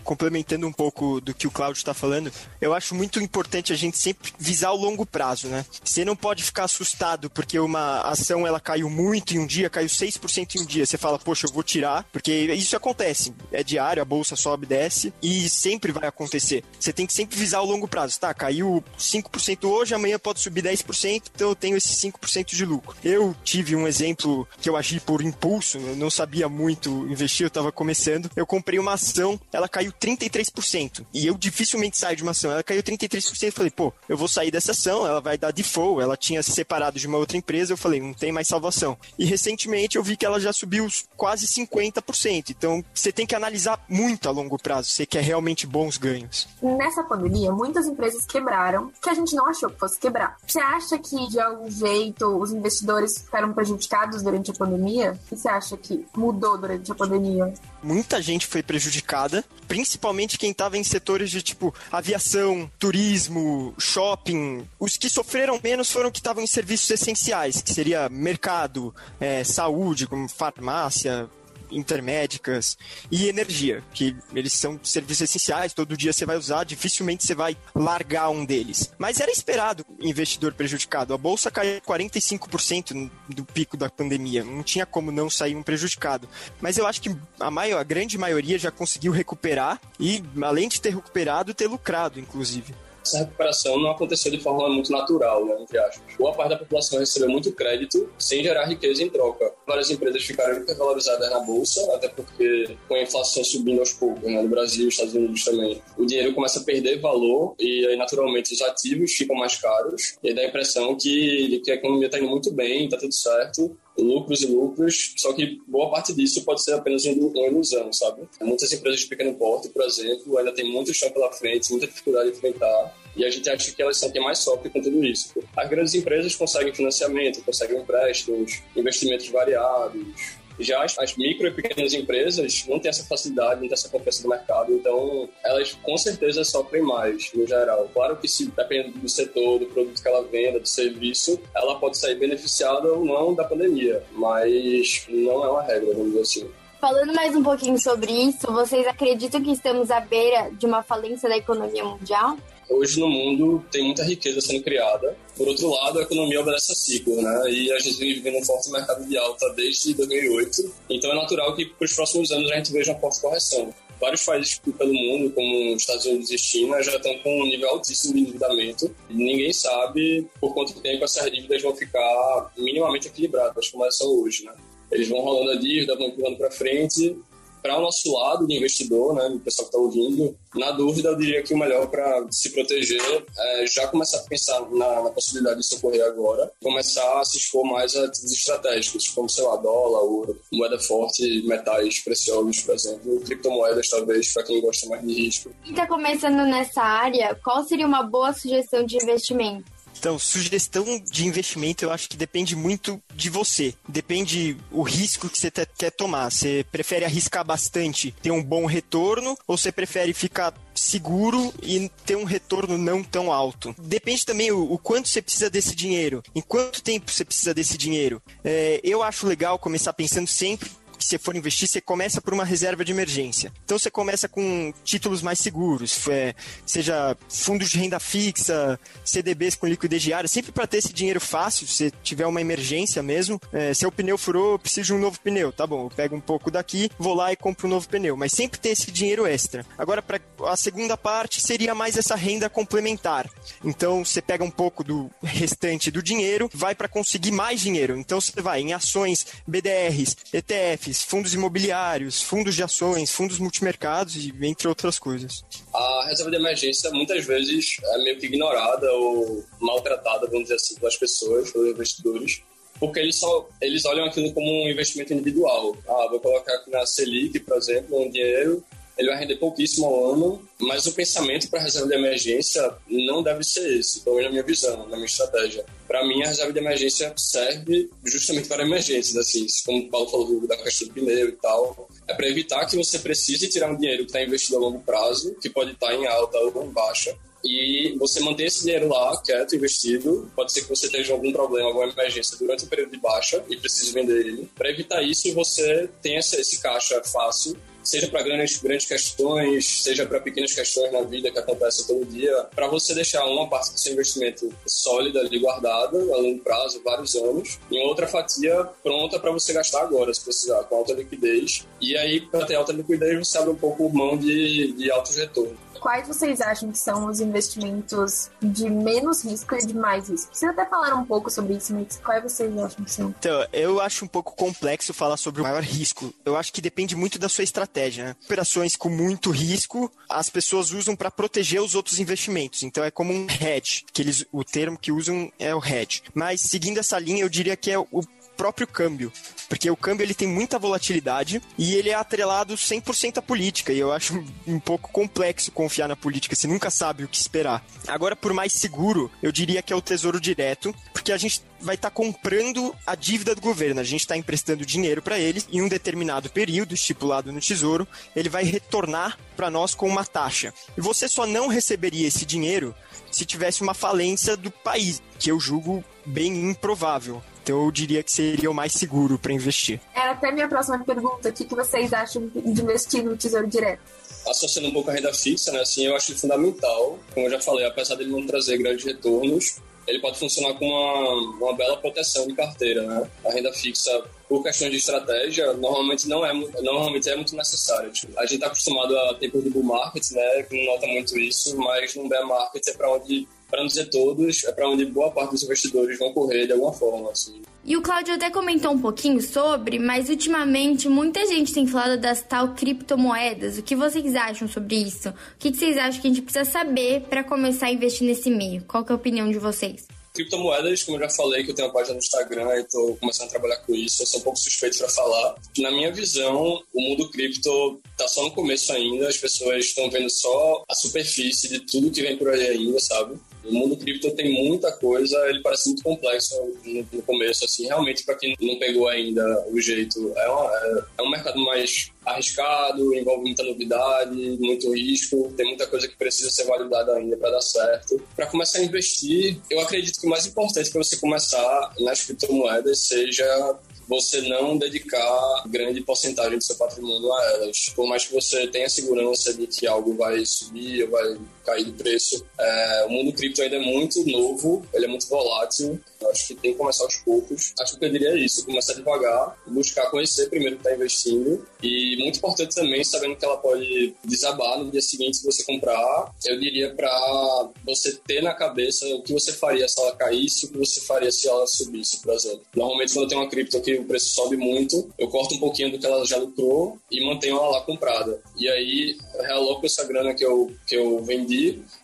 Complementando 0.05 0.67
um 0.67 0.73
pouco 0.73 1.21
do 1.21 1.35
que 1.35 1.47
o 1.47 1.51
Cláudio 1.51 1.79
está 1.79 1.95
falando, 1.95 2.31
eu 2.61 2.75
acho 2.75 2.95
muito 2.95 3.21
importante 3.21 3.73
a 3.73 3.77
gente 3.77 3.99
sempre 3.99 4.33
visar 4.39 4.73
o 4.73 4.77
longo 4.77 5.05
prazo, 5.07 5.49
né? 5.49 5.65
Você 5.83 6.05
não 6.05 6.15
pode 6.15 6.45
ficar 6.45 6.65
assustado 6.65 7.31
porque 7.31 7.59
uma 7.59 8.03
ação 8.03 8.47
ela 8.47 8.61
caiu 8.61 8.89
muito 8.89 9.35
em 9.35 9.39
um 9.39 9.47
dia, 9.47 9.71
caiu 9.71 9.89
6% 9.89 10.55
em 10.55 10.61
um 10.61 10.67
dia. 10.67 10.87
Você 10.87 10.99
fala, 10.99 11.19
poxa, 11.19 11.47
eu 11.47 11.53
vou 11.53 11.63
tirar, 11.63 12.05
porque 12.13 12.33
isso 12.33 12.77
acontece. 12.77 13.35
É 13.51 13.63
diário, 13.65 14.03
a 14.03 14.05
bolsa 14.05 14.37
sobe, 14.37 14.67
desce 14.67 15.13
e 15.23 15.49
sempre 15.49 15.91
vai 15.91 16.07
acontecer. 16.07 16.63
Você 16.79 16.93
tem 16.93 17.07
que 17.07 17.13
sempre 17.13 17.39
visar 17.39 17.61
o 17.63 17.67
longo 17.67 17.89
prazo. 17.89 18.21
Tá, 18.21 18.35
caiu 18.35 18.85
5% 18.99 19.65
hoje, 19.65 19.95
amanhã 19.95 20.19
pode 20.19 20.41
subir 20.41 20.63
10%, 20.63 21.23
então 21.35 21.49
eu 21.49 21.57
tenho 21.57 21.77
esses 21.77 21.97
5% 21.97 22.55
de 22.55 22.65
lucro. 22.65 22.97
Eu 23.03 23.35
tive 23.43 23.75
um 23.75 23.89
exemplo 23.89 24.47
que 24.61 24.69
eu 24.69 24.77
agi 24.77 25.01
por 25.01 25.23
impulso, 25.23 25.79
eu 25.79 25.97
não 25.97 26.11
sabia 26.11 26.49
muito 26.49 26.91
investir, 27.09 27.45
eu 27.45 27.49
estava 27.49 27.73
começando. 27.73 28.31
Eu 28.37 28.47
comprei 28.47 28.79
uma 28.79 28.93
ação, 28.93 29.41
ela 29.53 29.69
caiu 29.69 29.93
33%. 30.01 31.05
E 31.13 31.27
eu 31.27 31.35
dificilmente 31.35 31.99
saio 31.99 32.17
de 32.17 32.23
uma 32.23 32.33
ação. 32.33 32.51
Ela 32.51 32.63
caiu 32.63 32.83
33%. 32.83 33.45
Eu 33.45 33.53
falei, 33.53 33.71
pô, 33.71 33.93
eu 34.09 34.17
vou 34.17 34.29
sair 34.29 34.51
dessa 34.51 34.73
ação, 34.73 35.07
ela 35.07 35.21
vai 35.21 35.39
dar 35.39 35.51
default. 35.51 36.03
Ela 36.03 36.17
tinha 36.17 36.43
se 36.43 36.53
separado 36.53 36.99
de 36.99 37.07
uma 37.07 37.19
outra 37.19 37.37
empresa. 37.37 37.73
Eu 37.73 37.77
falei, 37.77 38.01
não 38.01 38.15
tem 38.15 38.33
mais 38.33 38.49
salvação. 38.49 38.97
E 39.19 39.25
recentemente 39.25 39.97
eu 39.97 40.03
vi 40.03 40.17
que 40.17 40.27
ela 40.27 40.41
já 40.41 40.53
subiu 40.53 40.87
quase 41.17 41.47
50%. 41.47 42.51
Então 42.51 42.85
você 42.95 43.13
tem 43.13 43.27
que 43.27 43.35
analisar 43.35 43.83
muito 43.89 44.29
a 44.29 44.33
longo 44.33 44.59
prazo. 44.59 44.91
Você 44.91 45.07
quer 45.07 45.23
realmente 45.23 45.67
bons 45.67 45.97
ganhos. 45.97 46.49
Nessa 46.63 47.03
pandemia, 47.03 47.53
muitas 47.53 47.87
empresas 47.87 48.25
quebraram 48.27 48.91
que 49.03 49.11
a 49.11 49.15
gente 49.15 49.35
não 49.35 49.47
achou 49.47 49.71
que 49.71 49.79
fosse 49.79 49.99
quebrar. 49.99 50.37
Você 50.47 50.61
acha 50.61 50.99
que 50.99 51.29
de 51.29 51.41
algum 51.41 51.71
jeito 51.71 52.27
os 52.39 52.53
investidores 52.53 53.19
ficaram 53.19 53.53
prejudicados 53.53 54.23
durante 54.23 54.51
a 54.51 54.55
pandemia? 54.55 55.13
O 55.13 55.29
que 55.29 55.37
você 55.37 55.49
acha 55.49 55.77
que 55.77 56.07
mudou 56.17 56.59
durante 56.59 56.91
a 56.91 56.95
pandemia? 56.95 57.53
Muita 57.85 58.23
gente 58.23 58.47
foi 58.47 58.63
prejudicada, 58.63 59.45
principalmente 59.69 60.39
quem 60.39 60.53
estava 60.53 60.79
em 60.79 60.83
setores 60.83 61.31
de 61.31 61.43
tipo 61.43 61.75
aviação, 61.93 62.71
turismo, 62.79 63.75
shopping. 63.79 64.67
Os 64.81 64.97
que 64.97 65.11
sofreram 65.11 65.61
menos 65.63 65.91
foram 65.91 66.11
que 66.11 66.19
estavam 66.19 66.43
em 66.43 66.47
serviços 66.47 66.89
essenciais, 66.89 67.61
que 67.61 67.71
seria 67.71 68.09
mercado, 68.09 68.95
é, 69.21 69.45
saúde, 69.45 70.07
como 70.07 70.27
farmácia, 70.31 71.29
intermédicas 71.71 72.77
e 73.11 73.29
energia, 73.29 73.83
que 73.93 74.17
eles 74.35 74.53
são 74.53 74.79
serviços 74.83 75.23
essenciais, 75.23 75.73
todo 75.73 75.97
dia 75.97 76.13
você 76.13 76.25
vai 76.27 76.37
usar, 76.37 76.65
dificilmente 76.65 77.25
você 77.25 77.35
vai 77.35 77.57
largar 77.75 78.31
um 78.31 78.45
deles. 78.45 78.93
Mas 78.99 79.21
era 79.21 79.31
esperado 79.31 79.85
investidor 80.01 80.55
prejudicado. 80.55 81.15
A 81.15 81.19
bolsa 81.19 81.51
caiu 81.51 81.81
45% 81.81 83.11
do 83.29 83.45
pico 83.45 83.77
da 83.77 83.91
pandemia, 83.91 84.45
não 84.45 84.63
tinha 84.63 84.87
como 84.87 85.11
não 85.11 85.29
sair 85.29 85.57
um 85.57 85.63
prejudicado. 85.63 86.29
Mas 86.61 86.79
eu 86.79 86.87
acho 86.87 87.01
que 87.01 87.15
a, 87.41 87.51
maior, 87.51 87.81
a 87.81 87.85
grande 87.85 88.17
maioria 88.19 88.59
já 88.59 88.71
conseguiu 88.71 89.13
recuperar 89.13 89.81
e, 89.99 90.23
além 90.43 90.69
de 90.69 90.81
ter 90.81 90.95
recuperado, 90.95 91.55
ter 91.55 91.67
lucrado, 91.67 92.21
inclusive 92.21 92.75
essa 93.05 93.19
recuperação 93.19 93.79
não 93.79 93.91
aconteceu 93.91 94.33
de 94.33 94.41
forma 94.41 94.69
muito 94.69 94.91
natural, 94.91 95.45
né, 95.45 95.57
entre 95.61 95.79
aspas. 95.79 96.17
Boa 96.19 96.33
parte 96.33 96.51
da 96.51 96.57
população 96.59 96.99
recebeu 96.99 97.29
muito 97.29 97.53
crédito 97.53 98.11
sem 98.19 98.43
gerar 98.43 98.65
riqueza 98.65 99.03
em 99.03 99.11
troca. 99.11 99.53
Várias 99.67 99.91
empresas 99.91 100.23
ficaram 100.25 100.59
hipervalorizadas 100.59 101.31
na 101.31 101.41
bolsa, 101.41 101.81
até 101.95 102.09
porque 102.09 102.77
com 102.89 102.95
a 102.95 103.03
inflação 103.03 103.45
subindo 103.45 103.81
aos 103.81 103.93
poucos, 103.93 104.23
né, 104.23 104.43
no 104.43 104.49
Brasil 104.49 104.89
Estados 104.89 105.15
Unidos 105.15 105.45
também, 105.45 105.83
o 105.99 106.07
dinheiro 106.07 106.35
começa 106.35 106.61
a 106.61 106.63
perder 106.63 107.01
valor 107.01 107.55
e 107.59 107.87
aí 107.87 107.97
naturalmente 107.97 108.53
os 108.55 108.63
ativos 108.63 109.13
ficam 109.13 109.37
mais 109.37 109.57
caros 109.57 110.17
e 110.23 110.33
dá 110.33 110.43
a 110.43 110.47
impressão 110.47 110.97
que, 110.97 111.61
que 111.65 111.71
a 111.71 111.75
economia 111.75 112.07
está 112.07 112.19
indo 112.19 112.29
muito 112.29 112.51
bem, 112.51 112.85
está 112.85 112.97
tudo 112.97 113.13
certo, 113.13 113.77
lucros 113.99 114.43
e 114.43 114.47
lucros, 114.47 115.15
só 115.17 115.33
que 115.33 115.61
boa 115.67 115.91
parte 115.91 116.13
disso 116.13 116.45
pode 116.45 116.63
ser 116.63 116.75
apenas 116.75 117.05
uma 117.05 117.47
ilusão, 117.47 117.93
sabe? 117.93 118.23
Muitas 118.41 118.73
empresas 118.73 119.01
de 119.01 119.07
pequeno 119.07 119.35
porte, 119.35 119.69
por 119.69 119.83
exemplo, 119.85 120.37
ainda 120.39 120.53
tem 120.53 120.71
muito 120.71 120.93
chão 120.93 121.11
pela 121.11 121.31
frente, 121.33 121.71
muita 121.71 121.87
dificuldade 121.87 122.31
de 122.31 122.37
enfrentar, 122.37 122.95
e 123.17 123.25
a 123.25 123.31
gente 123.31 123.49
acha 123.49 123.73
que 123.73 123.81
elas 123.81 123.97
são 123.97 124.11
quem 124.11 124.23
mais 124.23 124.39
sofrem 124.39 124.73
com 124.73 124.83
tudo 124.83 125.05
isso. 125.05 125.33
As 125.57 125.69
grandes 125.69 125.95
empresas 125.95 126.35
conseguem 126.35 126.75
financiamento, 126.75 127.43
conseguem 127.43 127.79
empréstimos, 127.79 128.63
investimentos 128.77 129.29
variados, 129.29 130.37
já 130.59 130.83
as, 130.83 130.99
as, 130.99 131.17
micro 131.17 131.47
e 131.47 131.51
pequenas 131.51 131.93
empresas 131.95 132.65
não 132.69 132.79
têm 132.79 132.91
essa 132.91 133.05
facilidade, 133.05 133.61
não 133.61 133.69
têm 133.69 133.73
essa 133.73 133.89
confiança 133.89 134.23
do 134.23 134.29
mercado, 134.29 134.73
então 134.73 135.29
elas 135.45 135.73
com 135.83 135.97
certeza 135.97 136.45
sofrem 136.45 136.83
mais, 136.83 137.33
no 137.35 137.47
geral. 137.47 137.89
Claro 137.93 138.17
que 138.17 138.29
se 138.29 138.47
depende 138.47 138.91
do 138.91 139.09
setor, 139.09 139.59
do 139.59 139.67
produto 139.67 140.01
que 140.01 140.09
ela 140.09 140.23
venda, 140.25 140.61
do 140.61 140.69
serviço, 140.69 141.41
ela 141.55 141.79
pode 141.79 141.99
sair 141.99 142.17
beneficiada 142.17 142.93
ou 142.93 143.05
não 143.05 143.35
da 143.35 143.45
pandemia, 143.45 144.03
mas 144.13 145.07
não 145.09 145.45
é 145.45 145.49
uma 145.51 145.63
regra, 145.63 145.93
vamos 145.93 146.09
dizer 146.09 146.21
assim. 146.21 146.64
Falando 146.85 147.15
mais 147.15 147.35
um 147.35 147.43
pouquinho 147.43 147.79
sobre 147.79 148.13
isso, 148.13 148.47
vocês 148.53 148.87
acreditam 148.87 149.43
que 149.43 149.53
estamos 149.53 149.91
à 149.91 150.01
beira 150.01 150.51
de 150.51 150.67
uma 150.67 150.83
falência 150.83 151.27
da 151.27 151.35
economia 151.35 151.83
mundial? 151.83 152.37
Hoje 152.69 153.01
no 153.01 153.09
mundo 153.09 153.65
tem 153.71 153.85
muita 153.85 154.05
riqueza 154.05 154.39
sendo 154.43 154.63
criada. 154.63 155.17
Por 155.35 155.49
outro 155.49 155.71
lado, 155.71 155.99
a 155.99 156.03
economia 156.03 156.43
obedece 156.43 156.73
a 156.73 156.75
ciclo, 156.75 157.23
né? 157.23 157.51
E 157.51 157.73
a 157.73 157.79
gente 157.79 157.97
vem 157.97 158.13
vivendo 158.13 158.37
um 158.37 158.45
forte 158.45 158.71
mercado 158.71 159.03
de 159.03 159.17
alta 159.17 159.49
desde 159.55 159.95
2008. 159.95 160.75
Então 160.91 161.11
é 161.11 161.15
natural 161.15 161.57
que 161.57 161.65
para 161.65 161.87
os 161.87 161.95
próximos 161.95 162.31
anos 162.31 162.53
a 162.53 162.57
gente 162.57 162.71
veja 162.71 162.93
uma 162.93 163.01
forte 163.01 163.19
correção. 163.19 163.73
Vários 163.99 164.23
países 164.23 164.61
pelo 164.77 164.93
mundo, 164.93 165.31
como 165.31 165.75
Estados 165.75 166.05
Unidos 166.05 166.31
e 166.31 166.37
China, 166.37 166.83
já 166.83 166.97
estão 166.97 167.17
com 167.21 167.41
um 167.41 167.47
nível 167.47 167.71
altíssimo 167.71 168.13
de 168.13 168.21
endividamento. 168.21 168.95
Ninguém 169.09 169.55
sabe 169.55 170.29
por 170.39 170.53
quanto 170.53 170.79
tempo 170.83 171.03
essas 171.03 171.33
dívidas 171.33 171.63
vão 171.63 171.75
ficar 171.75 172.53
minimamente 172.59 173.09
equilibradas, 173.09 173.71
como 173.71 173.85
elas 173.85 173.97
são 173.97 174.07
hoje, 174.21 174.45
né? 174.45 174.53
Eles 174.91 175.09
vão 175.09 175.21
rolando 175.21 175.51
a 175.51 175.57
dívida, 175.57 175.97
vão 175.97 176.09
empurrando 176.09 176.37
para 176.37 176.51
frente 176.51 177.17
para 177.65 177.79
o 177.79 177.81
nosso 177.81 178.13
lado 178.13 178.47
de 178.47 178.59
investidor, 178.59 179.15
né, 179.15 179.27
o 179.27 179.41
pessoal 179.41 179.67
que 179.67 179.75
está 179.75 179.79
ouvindo, 179.79 180.37
na 180.55 180.71
dúvida, 180.73 181.09
eu 181.09 181.17
diria 181.17 181.43
que 181.43 181.55
o 181.55 181.59
melhor 181.59 181.87
para 181.87 182.27
se 182.31 182.51
proteger 182.51 183.01
é 183.39 183.67
já 183.67 183.89
começar 183.89 184.19
a 184.19 184.23
pensar 184.25 184.61
na, 184.71 185.03
na, 185.03 185.09
possibilidade 185.09 185.61
de 185.61 185.67
socorrer 185.67 186.05
agora, 186.05 186.53
começar 186.63 187.21
a 187.21 187.25
se 187.25 187.39
expor 187.39 187.65
mais 187.65 187.97
a 187.97 188.05
ativos 188.05 188.33
estratégicos, 188.33 189.09
como, 189.09 189.31
sei 189.31 189.45
lá, 189.45 189.57
dólar, 189.57 190.03
ouro, 190.03 190.39
moeda 190.53 190.79
forte, 190.79 191.43
metais 191.47 192.01
preciosos, 192.01 192.61
por 192.61 192.75
exemplo, 192.75 193.19
criptomoedas, 193.21 193.89
talvez, 193.89 194.31
para 194.35 194.43
quem 194.43 194.61
gosta 194.61 194.87
mais 194.87 195.07
de 195.07 195.15
risco. 195.15 195.51
Quem 195.63 195.73
está 195.73 195.87
começando 195.87 196.45
nessa 196.45 196.83
área, 196.83 197.35
qual 197.43 197.65
seria 197.65 197.87
uma 197.87 198.03
boa 198.03 198.35
sugestão 198.35 198.85
de 198.85 198.97
investimento? 198.97 199.74
Então, 199.99 200.19
sugestão 200.19 200.85
de 200.99 201.27
investimento 201.27 201.85
eu 201.85 201.91
acho 201.91 202.09
que 202.09 202.17
depende 202.17 202.55
muito 202.55 203.01
de 203.15 203.31
você. 203.31 203.75
Depende 203.89 204.57
o 204.71 204.83
risco 204.83 205.29
que 205.29 205.39
você 205.39 205.51
quer 205.51 205.91
tomar. 205.91 206.31
Você 206.31 206.65
prefere 206.71 207.05
arriscar 207.05 207.45
bastante, 207.45 208.15
ter 208.23 208.31
um 208.31 208.43
bom 208.43 208.67
retorno, 208.67 209.37
ou 209.47 209.57
você 209.57 209.73
prefere 209.73 210.13
ficar 210.13 210.55
seguro 210.75 211.53
e 211.63 211.91
ter 212.05 212.17
um 212.17 212.25
retorno 212.25 212.77
não 212.77 213.03
tão 213.03 213.33
alto. 213.33 213.75
Depende 213.79 214.27
também 214.27 214.51
o, 214.51 214.73
o 214.73 214.79
quanto 214.79 215.09
você 215.09 215.23
precisa 215.23 215.49
desse 215.49 215.75
dinheiro, 215.75 216.23
em 216.35 216.41
quanto 216.41 216.83
tempo 216.83 217.11
você 217.11 217.25
precisa 217.25 217.55
desse 217.55 217.79
dinheiro. 217.79 218.23
É, 218.45 218.81
eu 218.83 219.03
acho 219.03 219.27
legal 219.27 219.59
começar 219.59 219.93
pensando 219.93 220.27
sempre 220.27 220.71
que 220.97 221.05
você 221.05 221.19
for 221.19 221.35
investir, 221.37 221.69
você 221.69 221.81
começa 221.81 222.21
por 222.21 222.33
uma 222.33 222.45
reserva 222.45 222.85
de 222.85 222.93
emergência. 222.93 223.53
Então 223.65 223.79
você 223.79 223.91
começa 223.91 224.29
com 224.29 224.73
títulos 224.85 225.23
mais 225.23 225.39
seguros, 225.39 226.07
é, 226.09 226.35
seja 226.67 227.17
fundos 227.29 227.71
de 227.71 227.79
renda 227.79 227.99
fixa, 228.01 228.79
CDBs 229.05 229.55
com 229.57 229.67
liquidez 229.67 230.03
diária, 230.03 230.29
sempre 230.29 230.53
para 230.53 230.67
ter 230.67 230.79
esse 230.79 230.93
dinheiro 230.93 231.21
fácil, 231.21 231.67
se 231.67 231.91
tiver 232.03 232.27
uma 232.27 232.41
emergência 232.41 233.03
mesmo. 233.03 233.41
É, 233.53 233.73
se 233.75 233.87
o 233.87 233.93
pneu 233.93 234.19
furou, 234.19 234.59
preciso 234.59 234.87
de 234.87 234.95
um 234.95 234.99
novo 234.99 235.21
pneu, 235.21 235.53
tá 235.53 235.67
bom, 235.67 235.85
eu 235.85 235.91
pego 235.91 236.17
um 236.17 236.21
pouco 236.21 236.51
daqui, 236.51 236.91
vou 236.99 237.15
lá 237.15 237.33
e 237.33 237.37
compro 237.37 237.67
um 237.67 237.71
novo 237.71 237.89
pneu, 237.89 238.17
mas 238.17 238.33
sempre 238.33 238.59
ter 238.59 238.71
esse 238.71 238.91
dinheiro 238.91 239.27
extra. 239.27 239.65
Agora, 239.79 240.03
para 240.03 240.21
a 240.47 240.57
segunda 240.57 240.97
parte, 240.97 241.41
seria 241.41 241.75
mais 241.75 241.97
essa 241.97 242.15
renda 242.15 242.49
complementar. 242.49 243.29
Então 243.65 244.05
você 244.05 244.21
pega 244.21 244.45
um 244.45 244.51
pouco 244.51 244.85
do 244.85 245.11
restante 245.23 245.91
do 245.91 246.03
dinheiro, 246.03 246.51
vai 246.53 246.75
para 246.75 246.89
conseguir 246.89 247.33
mais 247.33 247.61
dinheiro. 247.61 247.97
Então 247.97 248.21
você 248.21 248.41
vai 248.41 248.61
em 248.61 248.73
ações, 248.73 249.27
BDRs, 249.47 250.17
ETFs, 250.33 250.94
fundos 251.03 251.35
imobiliários, 251.35 252.23
fundos 252.23 252.55
de 252.55 252.63
ações, 252.63 253.11
fundos 253.11 253.39
multimercados 253.39 254.17
e 254.17 254.33
entre 254.43 254.69
outras 254.69 254.99
coisas. 254.99 255.45
A 255.73 256.07
reserva 256.07 256.31
de 256.31 256.37
emergência 256.37 256.91
muitas 256.91 257.25
vezes 257.25 257.79
é 257.83 257.99
meio 257.99 258.19
que 258.19 258.27
ignorada 258.27 258.91
ou 258.93 259.45
maltratada, 259.61 260.27
vamos 260.27 260.45
dizer 260.45 260.57
assim, 260.57 260.75
pelas 260.77 260.97
pessoas, 260.97 261.51
pelos 261.51 261.71
investidores, 261.71 262.43
porque 262.79 263.01
eles 263.01 263.17
só 263.17 263.49
eles 263.61 263.85
olham 263.85 264.05
aquilo 264.05 264.33
como 264.33 264.47
um 264.47 264.69
investimento 264.69 265.13
individual. 265.13 265.77
Ah, 265.89 266.09
vou 266.11 266.21
colocar 266.21 266.55
aqui 266.55 266.71
na 266.71 266.85
Selic, 266.87 267.41
por 267.41 267.57
exemplo, 267.57 268.01
um 268.01 268.11
dinheiro 268.11 268.65
ele 268.97 269.09
vai 269.09 269.19
render 269.19 269.37
pouquíssimo 269.37 269.87
ao 269.87 270.13
ano, 270.13 270.49
mas 270.61 270.87
o 270.87 270.93
pensamento 270.93 271.49
para 271.49 271.61
a 271.61 271.63
reserva 271.63 271.89
de 271.89 271.95
emergência 271.95 272.75
não 272.89 273.23
deve 273.23 273.43
ser 273.45 273.79
esse, 273.79 274.01
pelo 274.01 274.17
menos 274.17 274.29
na 274.29 274.33
minha 274.33 274.43
visão, 274.45 274.89
na 274.89 274.97
minha 274.97 275.07
estratégia. 275.07 275.65
Para 275.87 276.07
mim, 276.07 276.23
a 276.23 276.29
reserva 276.29 276.53
de 276.53 276.59
emergência 276.59 277.13
serve 277.17 277.91
justamente 278.05 278.49
para 278.49 278.63
emergências, 278.63 279.17
assim, 279.17 279.47
como 279.67 279.79
o 279.79 279.89
Paulo 279.89 280.09
falou 280.09 280.47
da 280.47 280.57
questão 280.57 280.89
do 280.89 280.95
pneu 280.95 281.29
e 281.29 281.33
tal. 281.33 281.89
É 282.07 282.15
para 282.15 282.29
evitar 282.29 282.67
que 282.67 282.77
você 282.77 282.99
precise 282.99 283.49
tirar 283.49 283.71
um 283.71 283.77
dinheiro 283.77 284.05
que 284.05 284.11
está 284.11 284.23
investido 284.23 284.57
a 284.57 284.61
longo 284.61 284.81
prazo, 284.81 285.35
que 285.41 285.51
pode 285.51 285.73
estar 285.73 285.89
tá 285.89 285.95
em 285.95 286.07
alta 286.07 286.39
ou 286.39 286.65
em 286.65 286.71
baixa, 286.71 287.17
e 287.45 287.95
você 287.99 288.21
manter 288.21 288.45
esse 288.45 288.63
dinheiro 288.63 288.89
lá, 288.89 289.21
quieto, 289.23 289.55
investido. 289.55 290.31
Pode 290.35 290.51
ser 290.51 290.63
que 290.63 290.69
você 290.69 290.89
tenha 290.89 291.13
algum 291.13 291.31
problema, 291.31 291.69
alguma 291.69 291.87
emergência 291.87 292.39
durante 292.39 292.65
o 292.65 292.69
período 292.69 292.93
de 292.93 292.99
baixa 292.99 293.45
e 293.51 293.57
precise 293.57 293.93
vender 293.93 294.27
ele. 294.27 294.49
Para 294.57 294.71
evitar 294.71 295.03
isso, 295.03 295.33
você 295.35 295.89
tem 296.01 296.17
esse 296.17 296.61
caixa 296.63 297.03
fácil 297.05 297.55
seja 297.85 298.09
para 298.09 298.23
grandes, 298.23 298.61
grandes 298.61 298.87
questões, 298.87 299.83
seja 299.83 300.07
para 300.07 300.21
pequenas 300.21 300.53
questões 300.53 300.93
na 300.93 301.03
vida 301.03 301.31
que 301.31 301.39
acontecem 301.39 301.87
todo 301.87 302.05
dia, 302.07 302.47
para 302.55 302.67
você 302.67 302.95
deixar 302.95 303.25
uma 303.27 303.49
parte 303.49 303.73
do 303.73 303.79
seu 303.79 303.93
investimento 303.93 304.53
sólida 304.67 305.21
ali 305.21 305.39
guardada 305.39 305.99
a 305.99 306.17
longo 306.17 306.41
prazo, 306.41 306.83
vários 306.85 307.15
anos, 307.15 307.59
e 307.71 307.79
outra 307.87 308.07
fatia 308.07 308.65
pronta 308.83 309.19
para 309.19 309.31
você 309.31 309.53
gastar 309.53 309.83
agora, 309.83 310.13
se 310.13 310.23
precisar, 310.23 310.65
com 310.65 310.77
alta 310.77 310.93
liquidez. 310.95 311.67
E 311.81 311.97
aí, 311.97 312.21
para 312.21 312.47
ter 312.47 312.55
alta 312.55 312.73
liquidez, 312.73 313.29
você 313.29 313.39
abre 313.39 313.51
um 313.51 313.57
pouco 313.57 313.89
mão 313.91 314.17
de, 314.17 314.73
de 314.73 314.91
altos 314.91 315.17
retornos 315.17 315.65
quais 315.85 316.09
vocês 316.09 316.41
acham 316.41 316.73
que 316.73 316.79
são 316.79 317.05
os 317.11 317.21
investimentos 317.21 318.31
de 318.41 318.71
menos 318.71 319.23
risco 319.23 319.55
e 319.55 319.67
de 319.67 319.75
mais 319.75 320.09
risco? 320.09 320.35
Vocês 320.35 320.51
até 320.51 320.65
falaram 320.65 321.03
um 321.03 321.05
pouco 321.05 321.31
sobre 321.31 321.53
isso, 321.53 321.75
mas 321.75 322.01
quais 322.03 322.23
vocês 322.23 322.57
acham 322.57 322.83
que 322.83 322.91
são? 322.91 323.15
Então, 323.19 323.47
eu 323.53 323.79
acho 323.83 324.03
um 324.03 324.09
pouco 324.09 324.35
complexo 324.35 324.95
falar 324.95 325.19
sobre 325.19 325.43
o 325.43 325.45
maior 325.45 325.63
risco. 325.63 326.11
Eu 326.25 326.39
acho 326.39 326.51
que 326.55 326.63
depende 326.63 326.97
muito 326.97 327.19
da 327.19 327.29
sua 327.29 327.45
estratégia. 327.45 327.74
Né? 327.75 328.17
Operações 328.25 328.77
com 328.77 328.89
muito 328.89 329.31
risco, 329.31 329.91
as 330.09 330.31
pessoas 330.31 330.71
usam 330.71 330.95
para 330.95 331.11
proteger 331.11 331.61
os 331.61 331.75
outros 331.75 331.99
investimentos. 331.99 332.63
Então, 332.63 332.85
é 332.85 332.91
como 332.91 333.13
um 333.13 333.27
hedge, 333.29 333.85
que 333.93 334.03
eles, 334.03 334.25
o 334.33 334.45
termo 334.45 334.79
que 334.79 334.93
usam 334.93 335.31
é 335.39 335.55
o 335.55 335.65
hedge. 335.65 336.03
Mas, 336.15 336.41
seguindo 336.41 336.79
essa 336.79 336.99
linha, 336.99 337.23
eu 337.23 337.29
diria 337.29 337.57
que 337.57 337.71
é 337.71 337.79
o 337.79 338.03
próprio 338.37 338.67
câmbio. 338.67 339.13
Porque 339.49 339.71
o 339.71 339.77
câmbio 339.77 340.05
ele 340.05 340.15
tem 340.15 340.27
muita 340.29 340.59
volatilidade 340.59 341.41
e 341.57 341.75
ele 341.75 341.91
é 341.91 341.95
atrelado 341.95 342.55
100% 342.55 343.19
à 343.19 343.23
política. 343.23 343.73
E 343.73 343.79
eu 343.79 343.93
acho 343.93 344.25
um 344.47 344.59
pouco 344.59 344.91
complexo 344.91 345.53
confiar 345.53 345.89
na 345.89 345.97
política, 345.97 346.35
você 346.35 346.47
nunca 346.47 346.71
sabe 346.71 347.05
o 347.05 347.09
que 347.09 347.17
esperar. 347.17 347.65
Agora, 347.87 348.17
por 348.17 348.33
mais 348.33 348.53
seguro, 348.53 349.11
eu 349.23 349.31
diria 349.31 349.63
que 349.63 349.73
é 349.73 349.77
o 349.77 349.83
Tesouro 349.83 350.21
Direto, 350.21 350.75
porque 350.93 351.13
a 351.13 351.17
gente 351.17 351.43
vai 351.61 351.75
estar 351.75 351.91
tá 351.91 351.95
comprando 351.95 352.75
a 352.87 352.95
dívida 352.95 353.35
do 353.35 353.41
governo. 353.41 353.81
A 353.81 353.85
gente 353.85 354.01
está 354.01 354.17
emprestando 354.17 354.67
dinheiro 354.67 355.03
para 355.03 355.19
eles 355.19 355.47
em 355.51 355.63
um 355.63 355.69
determinado 355.69 356.31
período 356.31 356.75
estipulado 356.75 357.33
no 357.33 357.41
Tesouro, 357.41 357.87
ele 358.15 358.29
vai 358.29 358.45
retornar 358.45 359.19
para 359.37 359.51
nós 359.51 359.75
com 359.75 359.89
uma 359.89 360.05
taxa. 360.05 360.53
E 360.77 360.81
você 360.81 361.09
só 361.09 361.27
não 361.27 361.49
receberia 361.49 362.07
esse 362.07 362.25
dinheiro 362.25 362.75
se 363.11 363.25
tivesse 363.25 363.63
uma 363.63 363.75
falência 363.75 364.37
do 364.37 364.51
país, 364.51 365.03
que 365.19 365.31
eu 365.31 365.39
julgo 365.39 365.85
bem 366.05 366.51
improvável. 366.51 367.23
Então 367.45 367.63
eu 367.63 367.71
diria 367.71 368.03
que 368.03 368.11
seria 368.11 368.51
o 368.51 368.55
mais 368.55 368.73
seguro 368.73 369.19
para 369.19 369.31
investir. 369.31 369.79
Era 369.95 370.13
até 370.13 370.33
minha 370.33 370.49
próxima 370.49 370.83
pergunta: 370.83 371.29
o 371.29 371.33
que, 371.33 371.45
que 371.45 371.55
vocês 371.55 371.93
acham 371.93 372.27
de 372.27 372.63
investir 372.63 373.05
no 373.05 373.15
Tesouro 373.19 373.47
Direto? 373.47 373.83
Associando 374.27 374.69
um 374.69 374.73
pouco 374.73 374.91
a 374.91 374.95
renda 374.95 375.13
fixa, 375.13 375.53
né, 375.53 375.61
assim, 375.61 375.87
eu 375.87 375.95
acho 375.95 376.19
fundamental. 376.19 376.99
Como 377.13 377.27
eu 377.27 377.31
já 377.31 377.39
falei, 377.39 377.67
apesar 377.67 377.97
dele 377.97 378.11
não 378.11 378.27
trazer 378.27 378.57
grandes 378.57 378.87
retornos, 378.87 379.59
ele 379.87 379.99
pode 379.99 380.19
funcionar 380.19 380.55
como 380.55 380.71
uma, 380.71 381.49
uma 381.49 381.55
bela 381.55 381.77
proteção 381.77 382.27
de 382.27 382.35
carteira, 382.35 382.83
né? 382.83 383.11
A 383.27 383.31
renda 383.31 383.53
fixa, 383.53 383.91
por 384.27 384.43
questões 384.43 384.71
de 384.71 384.79
estratégia, 384.79 385.53
normalmente 385.53 386.09
não 386.09 386.25
é, 386.25 386.33
normalmente 386.33 387.11
é 387.11 387.17
muito 387.17 387.37
necessária. 387.37 387.91
Tipo, 387.91 388.19
a 388.19 388.23
gente 388.23 388.37
está 388.37 388.47
acostumado 388.47 388.99
a 388.99 389.15
tempos 389.17 389.45
de 389.45 389.51
bull 389.51 389.65
market, 389.65 390.11
né? 390.13 390.43
Que 390.45 390.65
não 390.65 390.73
nota 390.73 390.87
muito 390.87 391.19
isso, 391.19 391.55
mas 391.59 391.95
no 391.95 392.09
bear 392.09 392.27
market 392.27 392.67
é 392.67 392.73
para 392.73 392.91
onde 392.91 393.29
para 393.55 393.63
não 393.63 393.69
dizer 393.69 393.89
todos, 393.89 394.43
é 394.43 394.51
para 394.51 394.69
onde 394.69 394.85
boa 394.85 395.13
parte 395.13 395.31
dos 395.31 395.45
investidores 395.45 395.97
vão 395.97 396.13
correr 396.13 396.47
de 396.47 396.53
alguma 396.53 396.73
forma. 396.73 397.13
Assim. 397.13 397.41
E 397.65 397.77
o 397.77 397.83
Claudio 397.83 398.15
até 398.15 398.29
comentou 398.29 398.73
um 398.73 398.81
pouquinho 398.81 399.23
sobre, 399.23 399.79
mas 399.79 400.09
ultimamente 400.09 400.89
muita 400.89 401.25
gente 401.27 401.53
tem 401.53 401.65
falado 401.65 402.01
das 402.01 402.21
tal 402.21 402.55
criptomoedas. 402.55 403.57
O 403.57 403.63
que 403.63 403.77
vocês 403.77 404.17
acham 404.17 404.49
sobre 404.49 404.75
isso? 404.75 405.09
O 405.11 405.15
que 405.39 405.55
vocês 405.55 405.77
acham 405.77 406.01
que 406.01 406.09
a 406.09 406.11
gente 406.11 406.23
precisa 406.23 406.45
saber 406.45 407.03
para 407.03 407.23
começar 407.23 407.67
a 407.67 407.73
investir 407.73 408.05
nesse 408.05 408.29
meio? 408.29 408.65
Qual 408.65 408.85
é 408.89 408.93
a 408.93 408.97
opinião 408.97 409.31
de 409.31 409.39
vocês? 409.39 409.87
Criptomoedas, 410.13 410.83
como 410.83 410.97
eu 410.97 411.03
já 411.03 411.11
falei, 411.11 411.45
que 411.45 411.53
eu 411.53 411.55
tenho 411.55 411.69
uma 411.69 411.75
página 411.75 411.95
no 411.95 412.01
Instagram 412.01 412.57
e 412.57 412.61
estou 412.61 412.97
começando 412.97 413.29
a 413.29 413.31
trabalhar 413.31 413.57
com 413.59 413.75
isso, 413.75 414.03
eu 414.03 414.07
sou 414.07 414.19
um 414.19 414.23
pouco 414.25 414.39
suspeito 414.39 414.79
para 414.79 414.89
falar. 414.89 415.37
Na 415.59 415.71
minha 415.71 415.93
visão, 415.93 416.61
o 416.73 416.81
mundo 416.81 417.09
cripto 417.09 417.81
está 417.93 418.09
só 418.09 418.25
no 418.25 418.33
começo 418.33 418.73
ainda, 418.73 419.09
as 419.09 419.17
pessoas 419.17 419.67
estão 419.67 419.89
vendo 419.91 420.11
só 420.11 420.65
a 420.69 420.75
superfície 420.75 421.49
de 421.49 421.61
tudo 421.61 421.91
que 421.91 422.03
vem 422.03 422.17
por 422.17 422.29
aí 422.31 422.49
ainda, 422.49 422.81
sabe? 422.81 423.15
O 423.45 423.53
mundo 423.53 423.77
cripto 423.77 424.11
tem 424.13 424.33
muita 424.33 424.73
coisa, 424.73 425.17
ele 425.29 425.41
parece 425.41 425.69
muito 425.69 425.83
complexo 425.83 426.35
no, 426.65 426.87
no 426.93 427.03
começo, 427.03 427.45
assim, 427.45 427.67
realmente 427.67 428.05
para 428.05 428.15
quem 428.15 428.35
não 428.41 428.59
pegou 428.59 428.89
ainda 428.89 429.45
o 429.51 429.61
jeito, 429.61 430.13
é, 430.17 430.29
uma, 430.29 430.51
é, 430.53 430.85
é, 430.99 431.03
um 431.03 431.11
mercado 431.11 431.39
mais 431.45 431.91
arriscado, 432.05 432.95
envolve 432.95 433.23
muita 433.23 433.43
novidade, 433.43 434.37
muito 434.39 434.73
risco, 434.75 435.33
tem 435.37 435.47
muita 435.47 435.67
coisa 435.67 435.89
que 435.89 435.97
precisa 435.97 436.31
ser 436.31 436.45
validada 436.45 436.95
ainda 436.95 437.17
para 437.17 437.31
dar 437.31 437.41
certo. 437.41 438.01
Para 438.15 438.27
começar 438.27 438.59
a 438.59 438.65
investir, 438.65 439.39
eu 439.51 439.61
acredito 439.61 440.01
que 440.01 440.07
o 440.07 440.11
mais 440.11 440.27
importante 440.27 440.71
para 440.71 440.83
você 440.83 440.97
começar 440.97 441.75
nas 441.81 442.03
criptomoedas 442.05 442.87
seja 442.87 443.59
você 443.89 444.21
não 444.23 444.57
dedicar 444.57 445.45
grande 445.47 445.81
porcentagem 445.83 446.39
do 446.39 446.45
seu 446.45 446.57
patrimônio 446.57 447.13
a 447.13 447.25
elas. 447.33 447.69
Por 447.75 447.87
mais 447.87 448.07
que 448.07 448.15
você 448.15 448.47
tenha 448.47 448.69
segurança 448.69 449.35
de 449.35 449.47
que 449.47 449.67
algo 449.67 449.95
vai 449.95 450.25
subir 450.25 450.85
ou 450.85 450.91
vai 450.91 451.19
cair 451.45 451.65
de 451.65 451.73
preço, 451.73 452.25
é, 452.39 452.85
o 452.87 452.91
mundo 452.91 453.13
cripto 453.13 453.43
ainda 453.43 453.57
é 453.57 453.61
muito 453.61 454.05
novo, 454.07 454.67
ele 454.73 454.87
é 454.87 454.89
muito 454.89 455.09
volátil. 455.09 455.79
Eu 456.01 456.11
acho 456.11 456.27
que 456.29 456.35
tem 456.35 456.53
que 456.53 456.59
começar 456.59 456.85
aos 456.85 456.97
poucos. 456.97 457.55
Acho 457.61 457.79
que 457.79 457.85
eu 457.85 457.91
diria 457.91 458.15
isso, 458.17 458.45
começar 458.45 458.75
devagar, 458.75 459.37
buscar 459.47 459.91
conhecer 459.91 460.29
primeiro 460.29 460.57
o 460.57 460.59
que 460.59 460.65
está 460.65 460.75
investindo 460.75 461.47
e 461.63 461.97
muito 461.99 462.19
importante 462.19 462.55
também, 462.55 462.85
sabendo 462.85 463.17
que 463.17 463.25
ela 463.25 463.37
pode 463.39 463.95
desabar 464.05 464.59
no 464.59 464.71
dia 464.71 464.83
seguinte 464.83 465.19
se 465.19 465.25
você 465.25 465.45
comprar, 465.45 466.15
eu 466.27 466.39
diria 466.39 466.75
para 466.75 467.51
você 467.65 467.97
ter 468.07 468.23
na 468.23 468.35
cabeça 468.35 468.87
o 468.95 469.03
que 469.03 469.13
você 469.13 469.33
faria 469.33 469.67
se 469.67 469.81
ela 469.81 469.97
caísse, 469.97 470.47
o 470.47 470.51
que 470.51 470.59
você 470.59 470.81
faria 470.81 471.11
se 471.11 471.29
ela 471.29 471.47
subisse, 471.47 472.01
por 472.01 472.15
exemplo. 472.15 472.43
Normalmente 472.55 472.93
quando 472.93 473.05
eu 473.05 473.09
tenho 473.09 473.21
uma 473.23 473.31
cripto 473.31 473.61
que 473.61 473.75
o 473.77 473.85
preço 473.85 474.09
sobe 474.15 474.37
muito, 474.37 474.91
eu 474.99 475.09
corto 475.09 475.35
um 475.35 475.41
pouquinho 475.41 475.73
do 475.73 475.79
que 475.79 475.87
ela 475.87 476.05
já 476.05 476.17
lucrou 476.17 476.79
e 476.91 477.05
mantenho 477.05 477.37
ela 477.37 477.49
lá 477.49 477.61
comprada. 477.63 478.21
E 478.37 478.49
aí 478.49 478.97
realoco 479.21 479.67
essa 479.67 479.85
grana 479.85 480.15
que 480.15 480.25
eu, 480.25 480.53
que 480.67 480.77
eu 480.77 481.03
vendi 481.03 481.34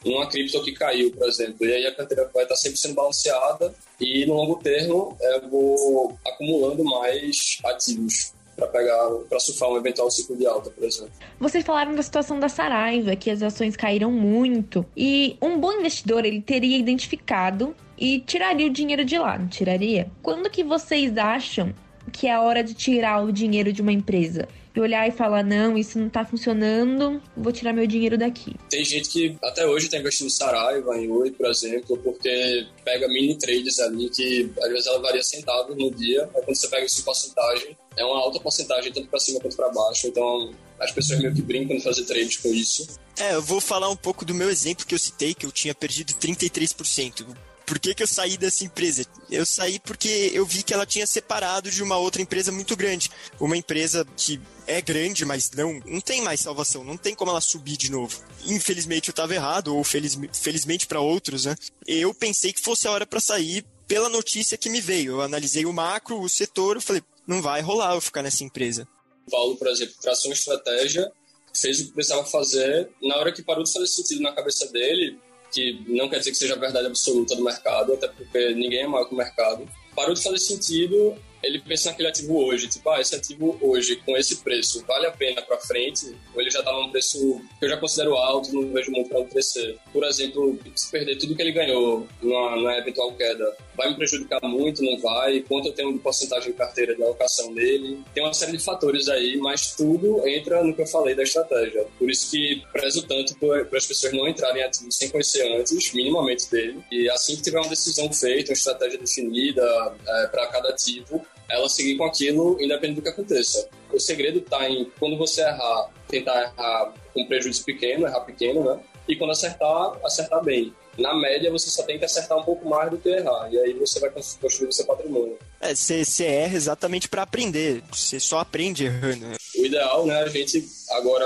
em 0.04 0.14
uma 0.14 0.26
cripto 0.28 0.62
que 0.62 0.72
caiu, 0.72 1.10
por 1.12 1.28
exemplo. 1.28 1.66
E 1.66 1.72
aí 1.72 1.86
a 1.86 1.94
carteira 1.94 2.30
vai 2.32 2.44
estar 2.44 2.56
sempre 2.56 2.78
sendo 2.78 2.94
balanceada 2.94 3.74
e 4.00 4.24
no 4.26 4.34
longo 4.34 4.56
termo 4.56 5.16
eu 5.20 5.48
vou 5.48 6.18
acumulando 6.26 6.84
mais 6.84 7.58
ativos 7.64 8.32
para 8.56 8.68
pegar, 8.68 9.08
para 9.28 9.40
surfar 9.40 9.70
um 9.70 9.76
eventual 9.78 10.10
ciclo 10.10 10.36
de 10.36 10.46
alta, 10.46 10.70
por 10.70 10.84
exemplo. 10.84 11.12
Vocês 11.38 11.64
falaram 11.64 11.94
da 11.94 12.02
situação 12.02 12.38
da 12.38 12.48
Saraiva, 12.48 13.16
que 13.16 13.30
as 13.30 13.42
ações 13.42 13.74
caíram 13.74 14.12
muito, 14.12 14.84
e 14.96 15.36
um 15.40 15.58
bom 15.58 15.72
investidor 15.72 16.24
ele 16.24 16.42
teria 16.42 16.76
identificado 16.76 17.74
e 17.98 18.20
tiraria 18.20 18.66
o 18.66 18.70
dinheiro 18.70 19.04
de 19.04 19.18
lá, 19.18 19.38
não 19.38 19.48
tiraria? 19.48 20.10
Quando 20.22 20.50
que 20.50 20.62
vocês 20.62 21.16
acham 21.16 21.74
que 22.12 22.26
é 22.26 22.32
a 22.32 22.42
hora 22.42 22.62
de 22.62 22.74
tirar 22.74 23.24
o 23.24 23.32
dinheiro 23.32 23.72
de 23.72 23.82
uma 23.82 23.92
empresa? 23.92 24.48
E 24.80 24.84
olhar 24.84 25.08
e 25.08 25.10
falar: 25.10 25.42
não, 25.42 25.76
isso 25.76 25.98
não 25.98 26.08
tá 26.08 26.24
funcionando, 26.24 27.22
vou 27.36 27.52
tirar 27.52 27.72
meu 27.72 27.86
dinheiro 27.86 28.16
daqui. 28.18 28.54
Tem 28.68 28.84
gente 28.84 29.08
que 29.08 29.36
até 29.42 29.66
hoje 29.66 29.88
tá 29.88 29.98
investindo 29.98 30.26
em 30.26 30.30
Saraiva, 30.30 30.96
em 30.96 31.10
Oi, 31.10 31.30
por 31.30 31.46
exemplo, 31.46 31.96
porque 31.98 32.66
pega 32.84 33.08
mini 33.08 33.36
trades 33.36 33.78
ali 33.78 34.08
que 34.08 34.50
às 34.62 34.68
vezes 34.68 34.86
ela 34.86 35.00
varia 35.00 35.22
centavos 35.22 35.76
no 35.76 35.90
dia, 35.90 36.28
aí 36.34 36.42
quando 36.42 36.56
você 36.56 36.68
pega 36.68 36.86
isso 36.86 37.00
em 37.00 37.04
porcentagem, 37.04 37.76
é 37.96 38.04
uma 38.04 38.18
alta 38.18 38.40
porcentagem, 38.40 38.92
tanto 38.92 39.08
para 39.08 39.20
cima 39.20 39.40
quanto 39.40 39.56
para 39.56 39.68
baixo. 39.70 40.06
Então 40.06 40.52
as 40.78 40.90
pessoas 40.92 41.20
meio 41.20 41.34
que 41.34 41.42
brincam 41.42 41.76
de 41.76 41.82
fazer 41.82 42.04
trades 42.04 42.38
com 42.38 42.48
isso. 42.48 42.86
É, 43.18 43.34
eu 43.34 43.42
vou 43.42 43.60
falar 43.60 43.90
um 43.90 43.96
pouco 43.96 44.24
do 44.24 44.34
meu 44.34 44.48
exemplo 44.48 44.86
que 44.86 44.94
eu 44.94 44.98
citei, 44.98 45.34
que 45.34 45.44
eu 45.44 45.52
tinha 45.52 45.74
perdido 45.74 46.14
33%. 46.14 47.26
Por 47.70 47.78
que, 47.78 47.94
que 47.94 48.02
eu 48.02 48.06
saí 48.08 48.36
dessa 48.36 48.64
empresa? 48.64 49.06
Eu 49.30 49.46
saí 49.46 49.78
porque 49.78 50.32
eu 50.34 50.44
vi 50.44 50.64
que 50.64 50.74
ela 50.74 50.84
tinha 50.84 51.06
separado 51.06 51.70
de 51.70 51.84
uma 51.84 51.96
outra 51.96 52.20
empresa 52.20 52.50
muito 52.50 52.76
grande. 52.76 53.08
Uma 53.38 53.56
empresa 53.56 54.04
que 54.16 54.40
é 54.66 54.80
grande, 54.80 55.24
mas 55.24 55.52
não, 55.52 55.80
não 55.86 56.00
tem 56.00 56.20
mais 56.20 56.40
salvação, 56.40 56.82
não 56.82 56.96
tem 56.96 57.14
como 57.14 57.30
ela 57.30 57.40
subir 57.40 57.76
de 57.76 57.88
novo. 57.88 58.20
Infelizmente 58.44 59.10
eu 59.10 59.12
estava 59.12 59.36
errado, 59.36 59.76
ou 59.76 59.84
feliz, 59.84 60.18
felizmente 60.32 60.88
para 60.88 61.00
outros, 61.00 61.44
né? 61.44 61.54
Eu 61.86 62.12
pensei 62.12 62.52
que 62.52 62.60
fosse 62.60 62.88
a 62.88 62.90
hora 62.90 63.06
para 63.06 63.20
sair 63.20 63.64
pela 63.86 64.08
notícia 64.08 64.58
que 64.58 64.68
me 64.68 64.80
veio. 64.80 65.12
Eu 65.12 65.20
analisei 65.20 65.64
o 65.64 65.72
macro, 65.72 66.20
o 66.20 66.28
setor, 66.28 66.74
eu 66.74 66.82
falei, 66.82 67.04
não 67.24 67.40
vai 67.40 67.60
rolar 67.60 67.94
eu 67.94 68.00
ficar 68.00 68.24
nessa 68.24 68.42
empresa. 68.42 68.88
O 69.28 69.30
Paulo, 69.30 69.56
por 69.56 69.68
exemplo, 69.68 69.94
traçou 70.02 70.32
uma 70.32 70.34
estratégia, 70.34 71.08
fez 71.54 71.78
o 71.78 71.86
que 71.86 71.92
precisava 71.92 72.24
fazer, 72.24 72.90
na 73.00 73.16
hora 73.16 73.30
que 73.30 73.44
parou 73.44 73.62
de 73.62 73.72
fazer 73.72 73.86
sentido 73.86 74.22
na 74.22 74.32
cabeça 74.32 74.66
dele, 74.72 75.20
que 75.50 75.82
não 75.86 76.08
quer 76.08 76.18
dizer 76.18 76.30
que 76.30 76.36
seja 76.36 76.54
a 76.54 76.58
verdade 76.58 76.86
absoluta 76.86 77.34
do 77.36 77.44
mercado, 77.44 77.94
até 77.94 78.08
porque 78.08 78.54
ninguém 78.54 78.80
é 78.80 78.86
maior 78.86 79.04
que 79.04 79.14
o 79.14 79.18
mercado. 79.18 79.68
Parou 79.94 80.14
de 80.14 80.22
fazer 80.22 80.38
sentido, 80.38 81.16
ele 81.42 81.60
pensa 81.60 81.90
naquele 81.90 82.08
ativo 82.08 82.36
hoje, 82.44 82.68
tipo, 82.68 82.88
ah, 82.90 83.00
esse 83.00 83.14
ativo 83.14 83.58
hoje, 83.60 83.96
com 83.96 84.16
esse 84.16 84.36
preço, 84.36 84.84
vale 84.86 85.06
a 85.06 85.10
pena 85.10 85.42
para 85.42 85.58
frente? 85.58 86.14
Ou 86.34 86.40
ele 86.40 86.50
já 86.50 86.62
tá 86.62 86.72
num 86.72 86.90
preço 86.90 87.40
que 87.58 87.64
eu 87.64 87.68
já 87.68 87.76
considero 87.76 88.14
alto, 88.16 88.52
não 88.52 88.72
vejo 88.72 88.90
muito 88.90 89.08
para 89.08 89.24
crescer? 89.24 89.78
Por 89.92 90.04
exemplo, 90.04 90.58
se 90.74 90.90
perder 90.90 91.16
tudo 91.16 91.34
que 91.34 91.42
ele 91.42 91.52
ganhou 91.52 92.06
numa, 92.22 92.56
numa 92.56 92.78
eventual 92.78 93.12
queda, 93.14 93.56
vai 93.76 93.90
me 93.90 93.96
prejudicar 93.96 94.40
muito, 94.42 94.82
não 94.82 94.98
vai? 94.98 95.40
Quanto 95.40 95.68
eu 95.68 95.72
tenho 95.72 95.92
de 95.92 95.98
porcentagem 95.98 96.52
de 96.52 96.58
carteira 96.58 96.94
de 96.94 97.02
alocação 97.02 97.52
dele? 97.54 98.02
Tem 98.12 98.22
uma 98.22 98.34
série 98.34 98.56
de 98.56 98.62
fatores 98.62 99.08
aí, 99.08 99.36
mas 99.38 99.74
tudo 99.74 100.26
entra 100.28 100.62
no 100.62 100.74
que 100.74 100.82
eu 100.82 100.86
falei 100.86 101.14
da 101.14 101.22
estratégia. 101.22 101.86
Por 101.98 102.10
isso 102.10 102.30
que 102.30 102.62
prezo 102.72 103.06
tanto 103.06 103.34
para 103.36 103.78
as 103.78 103.86
pessoas 103.86 104.12
não 104.12 104.28
entrarem 104.28 104.62
em 104.62 104.64
ativos 104.64 104.96
sem 104.96 105.08
conhecer 105.08 105.42
antes, 105.56 105.92
minimamente 105.92 106.50
dele. 106.50 106.80
E 106.90 107.08
assim 107.10 107.36
que 107.36 107.42
tiver 107.42 107.58
uma 107.58 107.68
decisão 107.68 108.12
feita, 108.12 108.50
uma 108.50 108.54
estratégia 108.54 108.98
definida 108.98 109.62
é, 110.06 110.26
para 110.26 110.46
cada 110.48 110.68
ativo, 110.70 111.24
ela 111.50 111.68
seguir 111.68 111.96
com 111.96 112.04
aquilo 112.04 112.60
independente 112.60 112.96
do 112.96 113.02
que 113.02 113.08
aconteça. 113.08 113.68
o 113.92 113.98
segredo 113.98 114.38
está 114.38 114.68
em 114.68 114.90
quando 114.98 115.16
você 115.16 115.42
errar, 115.42 115.90
tentar 116.08 116.42
errar 116.42 116.94
com 117.12 117.26
prejuízo 117.26 117.64
pequeno, 117.64 118.06
errar 118.06 118.20
pequeno, 118.20 118.64
né? 118.64 118.80
E 119.08 119.16
quando 119.16 119.30
acertar, 119.30 119.98
acertar 120.04 120.42
bem. 120.42 120.72
Na 120.98 121.14
média, 121.14 121.50
você 121.50 121.70
só 121.70 121.82
tem 121.82 121.98
que 121.98 122.04
acertar 122.04 122.38
um 122.38 122.44
pouco 122.44 122.68
mais 122.68 122.90
do 122.90 122.98
que 122.98 123.08
errar. 123.08 123.48
E 123.50 123.58
aí 123.58 123.72
você 123.72 123.98
vai 123.98 124.10
construir 124.10 124.68
o 124.68 124.72
seu 124.72 124.84
patrimônio. 124.84 125.38
É, 125.60 125.74
você 125.74 126.24
erra 126.24 126.56
exatamente 126.56 127.08
para 127.08 127.22
aprender. 127.22 127.82
Você 127.90 128.20
só 128.20 128.38
aprende 128.38 128.84
errando. 128.84 129.26
Né? 129.26 129.36
O 129.56 129.66
ideal, 129.66 130.06
né, 130.06 130.20
a 130.20 130.28
gente 130.28 130.64
agora, 130.90 131.24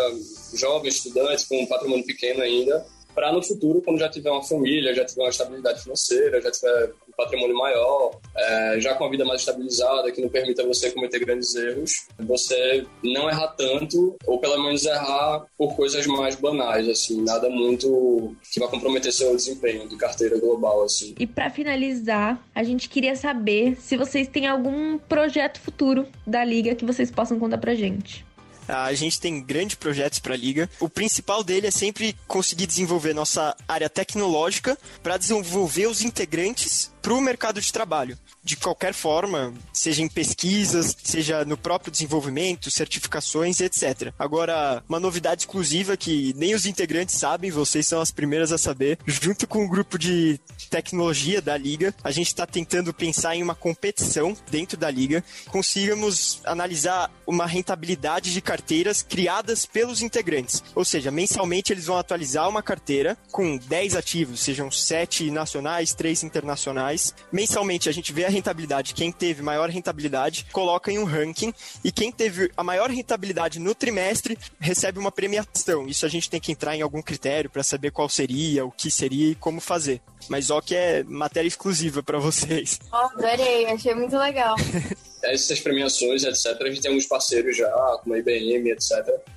jovens, 0.55 0.97
estudantes, 0.97 1.45
com 1.45 1.63
um 1.63 1.67
patrimônio 1.67 2.07
pequeno 2.07 2.43
ainda, 2.43 2.87
para 3.15 3.33
no 3.33 3.43
futuro, 3.43 3.81
quando 3.81 3.99
já 3.99 4.09
tiver 4.09 4.31
uma 4.31 4.43
família, 4.43 4.95
já 4.95 5.05
tiver 5.05 5.23
uma 5.23 5.31
estabilidade 5.31 5.83
financeira, 5.83 6.41
já 6.41 6.51
tiver 6.51 6.93
patrimônio 7.16 7.57
maior, 7.57 8.18
é, 8.37 8.81
já 8.81 8.94
com 8.94 9.05
a 9.05 9.11
vida 9.11 9.24
mais 9.24 9.40
estabilizada, 9.40 10.11
que 10.11 10.20
não 10.20 10.29
permita 10.29 10.66
você 10.66 10.90
cometer 10.90 11.18
grandes 11.20 11.55
erros, 11.55 12.07
você 12.18 12.87
não 13.03 13.29
errar 13.29 13.48
tanto, 13.48 14.16
ou 14.27 14.38
pelo 14.38 14.62
menos 14.62 14.85
errar 14.85 15.46
por 15.57 15.74
coisas 15.77 16.07
mais 16.07 16.35
banais, 16.35 16.88
assim, 16.88 17.22
nada 17.22 17.48
muito 17.48 18.37
que 18.53 18.61
vai 18.61 18.68
comprometer 18.68 19.12
seu 19.12 19.35
desempenho 19.35 19.88
de 19.88 19.96
carteira 19.96 20.38
global, 20.38 20.85
assim. 20.85 21.14
E 21.18 21.27
para 21.27 21.50
finalizar, 21.50 22.42
a 22.55 22.62
gente 22.62 22.88
queria 22.88 23.16
saber 23.16 23.77
se 23.81 23.96
vocês 23.96 24.29
têm 24.29 24.46
algum 24.46 24.98
projeto 24.98 25.61
futuro 25.61 26.07
da 26.27 26.44
liga 26.44 26.74
que 26.74 26.85
vocês 26.85 27.11
possam 27.11 27.38
contar 27.38 27.59
pra 27.59 27.74
gente. 27.74 28.24
A 28.66 28.92
gente 28.94 29.20
tem 29.20 29.42
grandes 29.42 29.77
projetos 29.77 30.18
para 30.18 30.35
a 30.35 30.37
liga. 30.37 30.68
O 30.81 30.88
principal 30.88 31.44
dele 31.44 31.66
é 31.66 31.70
sempre 31.70 32.16
conseguir 32.27 32.66
desenvolver 32.66 33.14
nossa 33.14 33.55
área 33.68 33.90
tecnológica 33.90 34.79
para 35.03 35.16
desenvolver 35.16 35.87
os 35.87 36.03
integrantes 36.03 36.93
para 37.05 37.12
o 37.12 37.21
mercado 37.21 37.61
de 37.61 37.71
trabalho 37.71 38.19
de 38.45 38.57
qualquer 38.57 38.93
forma, 38.93 39.55
seja 39.73 40.03
em 40.03 40.09
pesquisas, 40.09 40.95
seja 41.03 41.45
no 41.45 41.57
próprio 41.57 41.90
desenvolvimento, 41.90 42.71
certificações, 42.71 43.61
etc. 43.61 44.12
Agora, 44.19 44.83
uma 44.88 45.01
novidade 45.01 45.43
exclusiva 45.43 45.97
que 45.97 46.35
nem 46.37 46.55
os 46.55 46.67
integrantes 46.67 47.17
sabem, 47.17 47.51
vocês 47.51 47.87
são 47.87 48.01
as 48.01 48.11
primeiras 48.11 48.53
a 48.53 48.59
saber, 48.59 48.99
junto 49.07 49.47
com 49.47 49.64
o 49.64 49.69
grupo 49.69 49.99
de 49.99 50.38
tecnologia 50.69 51.40
da 51.40 51.57
liga, 51.57 51.95
a 52.05 52.11
gente 52.11 52.27
está 52.27 52.47
tentando 52.47 52.93
pensar 52.93 53.35
em 53.35 53.43
uma 53.43 53.55
competição 53.55 54.37
dentro 54.51 54.77
da 54.77 54.90
liga, 54.90 55.25
consigamos 55.49 56.40
analisar 56.45 57.11
uma 57.27 57.47
rentabilidade 57.47 58.33
de 58.33 58.40
carteiras 58.43 59.03
criadas 59.03 59.64
pelos 59.64 60.03
integrantes. 60.03 60.62
Ou 60.75 60.85
seja, 60.85 61.11
mensalmente 61.11 61.73
eles 61.73 61.87
vão 61.87 61.97
atualizar 61.97 62.49
uma 62.49 62.62
carteira 62.62 63.17
com 63.33 63.57
10 63.57 63.97
ativos, 63.97 64.40
sejam 64.40 64.71
7 64.71 65.31
nacionais, 65.31 65.95
3 65.95 66.25
internacionais. 66.25 66.93
Mensalmente 67.33 67.88
a 67.88 67.92
gente 67.92 68.12
vê 68.12 68.24
a 68.24 68.28
rentabilidade, 68.28 68.94
quem 68.94 69.11
teve 69.11 69.42
maior 69.42 69.68
rentabilidade, 69.68 70.46
coloca 70.52 70.90
em 70.90 70.98
um 70.98 71.04
ranking 71.04 71.52
e 71.83 71.90
quem 71.90 72.11
teve 72.11 72.50
a 72.57 72.64
maior 72.64 72.90
rentabilidade 72.90 73.59
no 73.59 73.74
trimestre 73.74 74.38
recebe 74.59 74.98
uma 74.98 75.12
premiação. 75.12 75.87
Isso 75.87 76.07
a 76.07 76.09
gente 76.09 76.30
tem 76.30 76.40
que 76.40 76.52
entrar 76.52 76.76
em 76.76 76.83
algum 76.83 77.02
critério 77.02 77.50
para 77.50 77.62
saber 77.62 77.90
qual 77.90 78.09
seria, 78.09 78.64
o 78.64 78.70
que 78.70 78.90
seria 78.90 79.33
e 79.33 79.35
como 79.35 79.61
fazer. 79.61 80.00
Mas 80.28 80.50
ó 80.50 80.61
que 80.61 80.74
é 80.74 81.02
matéria 81.04 81.48
exclusiva 81.48 82.02
para 82.02 82.18
vocês. 82.18 82.78
Oh, 82.92 82.96
adorei, 82.96 83.66
achei 83.66 83.94
muito 83.94 84.16
legal. 84.16 84.57
essas 85.25 85.61
premiações, 85.61 86.25
etc. 86.25 86.61
A 86.61 86.67
gente 86.67 86.81
tem 86.81 86.91
alguns 86.91 87.07
parceiros 87.07 87.57
já, 87.57 87.71
como 88.03 88.15
a 88.15 88.19
IBM, 88.19 88.71
etc. 88.71 88.91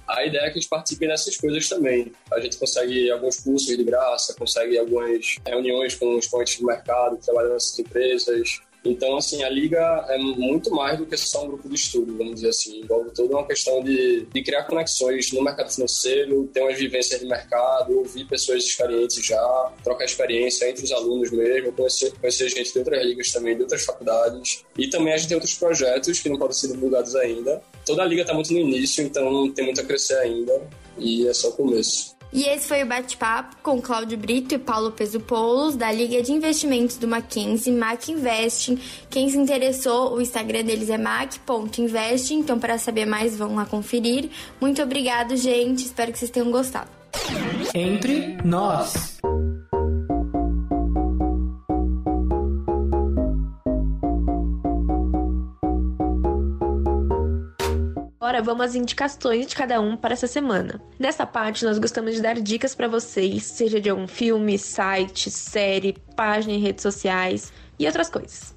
A 0.08 0.26
ideia 0.26 0.44
é 0.44 0.50
que 0.50 0.58
eles 0.58 0.68
participem 0.68 1.08
dessas 1.08 1.38
coisas 1.38 1.68
também. 1.68 2.12
A 2.32 2.40
gente 2.40 2.58
consegue 2.58 3.10
alguns 3.12 3.40
cursos 3.40 3.76
de 3.76 3.84
graça, 3.84 4.34
consegue 4.36 4.78
algumas 4.78 5.36
reuniões 5.46 5.96
com 5.96 6.16
os 6.16 6.28
pontos 6.28 6.58
do 6.58 6.66
mercado 6.66 7.18
que 7.18 7.26
trabalham 7.26 7.54
nessas 7.54 7.78
empresas, 7.80 8.62
então, 8.88 9.18
assim, 9.18 9.44
a 9.44 9.50
liga 9.50 10.06
é 10.10 10.18
muito 10.18 10.72
mais 10.72 10.98
do 10.98 11.06
que 11.06 11.18
só 11.18 11.44
um 11.44 11.48
grupo 11.48 11.68
de 11.68 11.76
estudo, 11.76 12.18
vamos 12.18 12.36
dizer 12.36 12.50
assim. 12.50 12.80
Envolve 12.80 13.12
toda 13.12 13.36
uma 13.36 13.46
questão 13.46 13.84
de, 13.84 14.26
de 14.26 14.44
criar 14.44 14.64
conexões 14.64 15.32
no 15.32 15.44
mercado 15.44 15.72
financeiro, 15.72 16.50
ter 16.54 16.62
umas 16.62 16.78
vivências 16.78 17.20
de 17.20 17.26
mercado, 17.26 17.98
ouvir 17.98 18.26
pessoas 18.26 18.64
experientes 18.64 19.26
já, 19.26 19.74
trocar 19.84 20.06
experiência 20.06 20.70
entre 20.70 20.84
os 20.84 20.92
alunos 20.92 21.32
mesmo, 21.32 21.72
conhecer, 21.74 22.14
conhecer 22.20 22.50
gente 22.50 22.72
de 22.72 22.80
outras 22.80 23.06
ligas 23.06 23.32
também, 23.32 23.56
de 23.56 23.62
outras 23.62 23.84
faculdades. 23.84 24.64
E 24.78 24.90
também 24.90 25.14
a 25.14 25.18
gente 25.18 25.30
tem 25.30 25.36
outros 25.36 25.56
projetos 25.56 26.20
que 26.20 26.30
não 26.30 26.38
podem 26.38 26.56
ser 26.56 26.68
divulgados 26.72 27.16
ainda. 27.16 27.62
Toda 27.86 28.04
a 28.04 28.06
liga 28.06 28.22
está 28.22 28.34
muito 28.34 28.52
no 28.54 28.60
início, 28.60 29.04
então 29.04 29.52
tem 29.52 29.66
muito 29.66 29.82
a 29.82 29.84
crescer 29.84 30.18
ainda. 30.18 30.62
E 30.98 31.28
é 31.28 31.34
só 31.34 31.50
o 31.50 31.54
começo. 31.54 32.17
E 32.32 32.44
esse 32.44 32.68
foi 32.68 32.84
o 32.84 32.86
bate-papo 32.86 33.56
com 33.64 33.82
Cláudio 33.82 34.18
Brito 34.18 34.56
e 34.56 34.58
Paulo 34.58 34.92
Pesupoulos, 34.92 35.76
da 35.76 35.92
Liga 35.92 36.22
de 36.22 36.32
Investimentos 36.32 36.98
do 36.98 37.08
Mackenzie, 37.08 37.72
Mac 37.72 38.08
Investing. 38.10 38.80
Quem 39.10 39.30
se 39.30 39.38
interessou, 39.38 40.14
o 40.14 40.22
Instagram 40.22 40.64
deles 40.64 40.90
é 40.90 40.98
mac.investing, 40.98 42.40
então 42.40 42.60
para 42.60 42.78
saber 42.78 43.06
mais 43.06 43.38
vão 43.38 43.56
lá 43.56 43.66
conferir. 43.66 44.30
Muito 44.60 44.82
obrigado, 44.82 45.36
gente, 45.36 45.86
espero 45.86 46.12
que 46.12 46.20
vocês 46.20 46.32
tenham 46.32 46.52
gostado. 46.52 46.90
Entre 47.74 48.38
nós. 48.44 49.18
Agora 58.38 58.46
vamos 58.46 58.66
às 58.68 58.76
indicações 58.76 59.48
de 59.48 59.56
cada 59.56 59.82
um 59.82 59.98
para 59.98 60.14
essa 60.14 60.28
semana. 60.28 60.80
Nessa 61.00 61.26
parte, 61.26 61.66
nós 61.66 61.80
gostamos 61.80 62.14
de 62.14 62.22
dar 62.22 62.36
dicas 62.36 62.76
para 62.76 62.88
vocês, 62.88 63.44
seja 63.44 63.82
de 63.82 63.90
algum 63.90 64.08
filme, 64.08 64.60
site, 64.60 65.32
série, 65.32 65.98
página 66.16 66.54
em 66.54 66.60
redes 66.60 66.84
sociais 66.84 67.52
e 67.80 67.88
outras 67.88 68.12
coisas. 68.12 68.54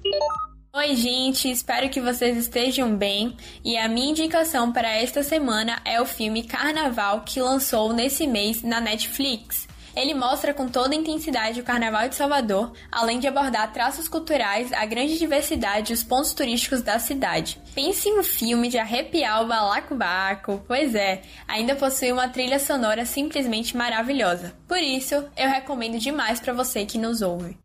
Oi, 0.71 0.95
gente, 0.95 1.49
espero 1.49 1.89
que 1.89 1.99
vocês 1.99 2.37
estejam 2.37 2.95
bem. 2.95 3.35
E 3.65 3.75
a 3.75 3.87
minha 3.87 4.11
indicação 4.11 4.71
para 4.71 4.95
esta 4.95 5.23
semana 5.23 5.81
é 5.83 5.99
o 5.99 6.05
filme 6.05 6.43
Carnaval 6.43 7.21
que 7.21 7.41
lançou 7.41 7.91
nesse 7.91 8.27
mês 8.27 8.61
na 8.61 8.79
Netflix. 8.79 9.67
Ele 9.95 10.13
mostra 10.13 10.53
com 10.53 10.69
toda 10.69 10.95
a 10.95 10.97
intensidade 10.97 11.59
o 11.59 11.63
Carnaval 11.63 12.07
de 12.07 12.15
Salvador, 12.15 12.71
além 12.91 13.19
de 13.19 13.27
abordar 13.27 13.73
traços 13.73 14.07
culturais, 14.07 14.71
a 14.71 14.85
grande 14.85 15.17
diversidade 15.17 15.91
e 15.91 15.95
os 15.95 16.03
pontos 16.03 16.33
turísticos 16.33 16.81
da 16.81 16.97
cidade. 16.97 17.59
Pense 17.73 18.09
em 18.09 18.19
um 18.19 18.23
filme 18.23 18.67
de 18.67 18.77
arrepiar 18.77 19.41
o 19.43 19.47
balacobaco. 19.47 20.61
Pois 20.67 20.93
é, 20.93 21.21
ainda 21.47 21.73
possui 21.75 22.11
uma 22.11 22.27
trilha 22.27 22.59
sonora 22.59 23.05
simplesmente 23.05 23.77
maravilhosa. 23.77 24.53
Por 24.67 24.79
isso, 24.79 25.15
eu 25.37 25.49
recomendo 25.49 25.97
demais 25.97 26.39
para 26.39 26.53
você 26.53 26.85
que 26.85 26.97
nos 26.97 27.21
ouve. 27.21 27.57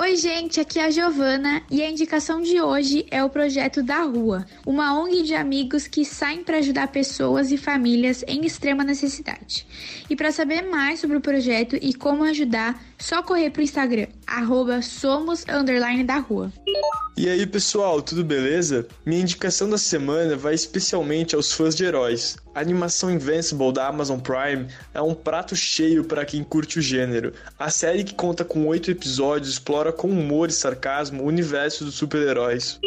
Oi, 0.00 0.16
gente, 0.16 0.58
aqui 0.58 0.80
é 0.80 0.86
a 0.86 0.90
Giovana 0.90 1.62
e 1.70 1.80
a 1.80 1.88
indicação 1.88 2.42
de 2.42 2.60
hoje 2.60 3.06
é 3.12 3.22
o 3.22 3.30
projeto 3.30 3.80
da 3.80 4.02
Rua, 4.02 4.44
uma 4.66 4.98
ONG 4.98 5.22
de 5.22 5.36
amigos 5.36 5.86
que 5.86 6.04
saem 6.04 6.42
para 6.42 6.58
ajudar 6.58 6.88
pessoas 6.88 7.52
e 7.52 7.56
famílias 7.56 8.24
em 8.26 8.44
extrema 8.44 8.82
necessidade. 8.82 9.64
E 10.10 10.16
para 10.16 10.32
saber 10.32 10.62
mais 10.62 10.98
sobre 10.98 11.16
o 11.16 11.20
projeto 11.20 11.76
e 11.80 11.94
como 11.94 12.24
ajudar, 12.24 12.82
só 12.98 13.22
correr 13.22 13.50
pro 13.50 13.62
Instagram, 13.62 14.08
arroba 14.26 14.82
somos 14.82 15.44
da 16.04 16.18
rua. 16.18 16.52
E 17.16 17.28
aí 17.28 17.46
pessoal, 17.46 18.02
tudo 18.02 18.24
beleza? 18.24 18.88
Minha 19.06 19.22
indicação 19.22 19.43
da 19.44 19.76
semana 19.76 20.36
vai 20.36 20.54
especialmente 20.54 21.34
aos 21.34 21.52
fãs 21.52 21.74
de 21.74 21.84
heróis. 21.84 22.38
A 22.54 22.60
animação 22.60 23.10
Invincible 23.10 23.74
da 23.74 23.86
Amazon 23.86 24.18
Prime 24.18 24.68
é 24.94 25.02
um 25.02 25.14
prato 25.14 25.54
cheio 25.54 26.02
para 26.02 26.24
quem 26.24 26.42
curte 26.42 26.78
o 26.78 26.82
gênero. 26.82 27.34
A 27.58 27.68
série 27.68 28.04
que 28.04 28.14
conta 28.14 28.42
com 28.42 28.66
oito 28.66 28.90
episódios 28.90 29.50
explora 29.50 29.92
com 29.92 30.08
humor 30.08 30.48
e 30.48 30.52
sarcasmo 30.52 31.22
o 31.22 31.26
universo 31.26 31.84
dos 31.84 31.94
super-heróis. 31.94 32.80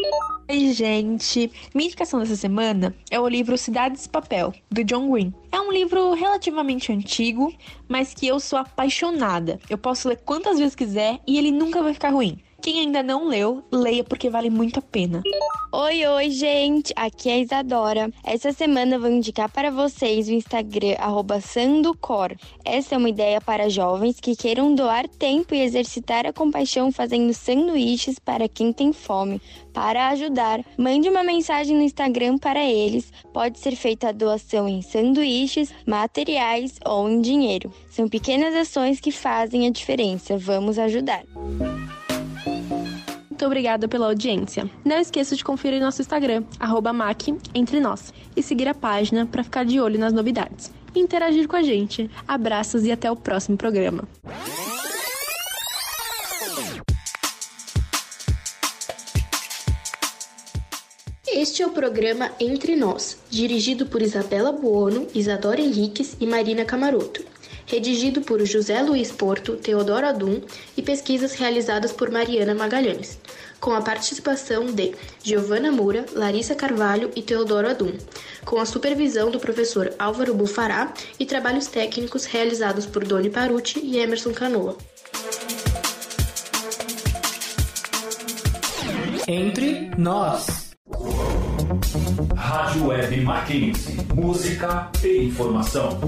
Oi, 0.50 0.74
gente! 0.74 1.52
Minha 1.76 1.89
indicação 1.89 2.20
dessa 2.22 2.36
semana 2.36 2.96
é 3.12 3.20
o 3.20 3.28
livro 3.28 3.56
Cidades 3.56 4.04
de 4.04 4.10
Papel, 4.10 4.52
do 4.72 4.84
John 4.84 5.12
Green. 5.12 5.32
É 5.52 5.60
um 5.60 5.72
livro 5.72 6.13
relativamente 6.13 6.91
antigo, 6.91 7.54
mas 7.88 8.15
que 8.15 8.26
eu 8.26 8.39
sou 8.39 8.58
apaixonada. 8.58 9.60
Eu 9.70 9.78
posso 9.78 10.10
ler 10.10 10.17
quantas 10.26 10.58
vezes 10.58 10.74
quiser 10.74 11.20
e 11.28 11.38
ele 11.38 11.52
nunca 11.52 11.84
vai 11.84 11.93
ficar 11.93 12.10
ruim. 12.10 12.39
Quem 12.62 12.80
ainda 12.80 13.04
não 13.04 13.28
leu, 13.28 13.63
leia 13.72 14.04
porque 14.04 14.30
vale 14.30 14.50
muito 14.50 14.80
a 14.80 14.82
pena. 14.82 15.22
Oi, 15.72 16.06
oi, 16.08 16.30
gente! 16.32 16.91
Aqui 16.96 17.30
é 17.30 17.34
a 17.34 17.39
Isadora. 17.39 18.12
Essa 18.24 18.52
semana 18.52 18.98
vou 18.98 19.10
indicar 19.10 19.50
para 19.52 19.70
vocês 19.70 20.28
o 20.28 20.32
Instagram 20.32 20.96
Sandocor. 21.41 22.36
Essa 22.65 22.96
é 22.96 22.98
uma 22.98 23.10
ideia 23.10 23.39
para 23.39 23.70
jovens 23.70 24.20
que 24.20 24.36
queiram 24.36 24.74
doar 24.74 25.08
tempo 25.08 25.54
e 25.54 25.62
exercitar 25.62 26.26
a 26.26 26.34
compaixão 26.34 26.91
fazendo 26.91 27.34
sanduíches 27.34 28.17
para 28.17 28.50
quem 28.50 28.74
tem 28.74 28.91
fome. 28.91 29.41
Para 29.74 30.10
ajudar, 30.10 30.65
mande 30.78 31.08
uma 31.08 31.24
mensagem 31.24 31.76
no 31.76 31.84
Instagram 31.84 32.38
para 32.38 32.63
eles. 32.63 33.12
Pode 33.32 33.60
ser 33.60 33.76
feita 33.76 34.10
a 34.10 34.12
doação 34.12 34.67
em 34.67 34.82
sanduíches, 34.82 35.72
materiais 35.86 36.80
ou 36.86 37.10
em 37.10 37.22
dinheiro. 37.22 37.72
São 37.89 38.08
pequenas 38.10 38.56
ações 38.56 39.00
que 39.00 39.12
fazem 39.12 39.67
a 39.67 39.70
diferença. 39.70 40.38
Vamos 40.38 40.80
ajudar! 40.80 41.24
Muito 43.38 43.45
obrigada 43.45 43.88
pela 43.88 44.08
audiência. 44.08 44.67
Não 44.84 44.97
esqueça 44.97 45.36
de 45.36 45.43
conferir 45.43 45.80
nosso 45.80 46.02
Instagram, 46.02 46.43
Mac 46.91 47.28
Entre 47.54 47.80
Nós, 47.80 48.12
e 48.36 48.41
seguir 48.41 48.67
a 48.67 48.73
página 48.73 49.28
para 49.28 49.43
ficar 49.43 49.63
de 49.63 49.80
olho 49.80 50.00
nas 50.00 50.12
novidades. 50.12 50.73
E 50.95 51.00
interagir 51.00 51.47
com 51.47 51.56
a 51.56 51.62
gente. 51.62 52.10
Abraços 52.28 52.84
e 52.84 52.91
até 52.91 53.12
o 53.12 53.15
próximo 53.15 53.56
programa. 53.56 54.06
Este 61.28 61.62
é 61.62 61.67
o 61.67 61.69
programa 61.69 62.32
Entre 62.39 62.76
Nós, 62.76 63.19
dirigido 63.30 63.86
por 63.86 64.02
Isabela 64.02 64.52
Buono, 64.52 65.06
Isadora 65.13 65.62
Henriques 65.62 66.17
e 66.19 66.26
Marina 66.26 66.65
Camaroto. 66.65 67.37
Redigido 67.67 68.21
por 68.21 68.43
José 68.43 68.82
Luiz 68.82 69.12
Porto, 69.12 69.56
Teodoro 69.56 70.08
Adum 70.08 70.41
e 70.75 70.82
pesquisas 70.82 71.36
realizadas 71.36 71.91
por 71.91 72.10
Mariana 72.10 72.56
Magalhães 72.56 73.19
com 73.60 73.73
a 73.73 73.82
participação 73.82 74.65
de 74.67 74.93
Giovana 75.23 75.71
Moura, 75.71 76.06
Larissa 76.13 76.56
Carvalho 76.56 77.12
e 77.15 77.21
Teodoro 77.21 77.69
Adum, 77.69 77.91
com 78.45 78.60
a 78.60 78.65
supervisão 78.65 79.32
do 79.32 79.39
professor 79.39 79.93
Álvaro 79.97 80.34
Bufará 80.34 80.93
e 81.19 81.25
trabalhos 81.25 81.67
técnicos 81.67 82.25
realizados 82.25 82.86
por 82.86 83.03
Doni 83.03 83.30
Paruti 83.30 83.80
e 83.80 83.97
Emerson 83.97 84.34
Canoa. 84.34 84.77
Entre 89.27 89.91
nós. 89.97 90.71
Rádio 92.36 92.88
Web 92.88 93.21
Mackenzie. 93.21 93.97
Música 94.13 94.89
e 95.03 95.25
informação. 95.25 95.99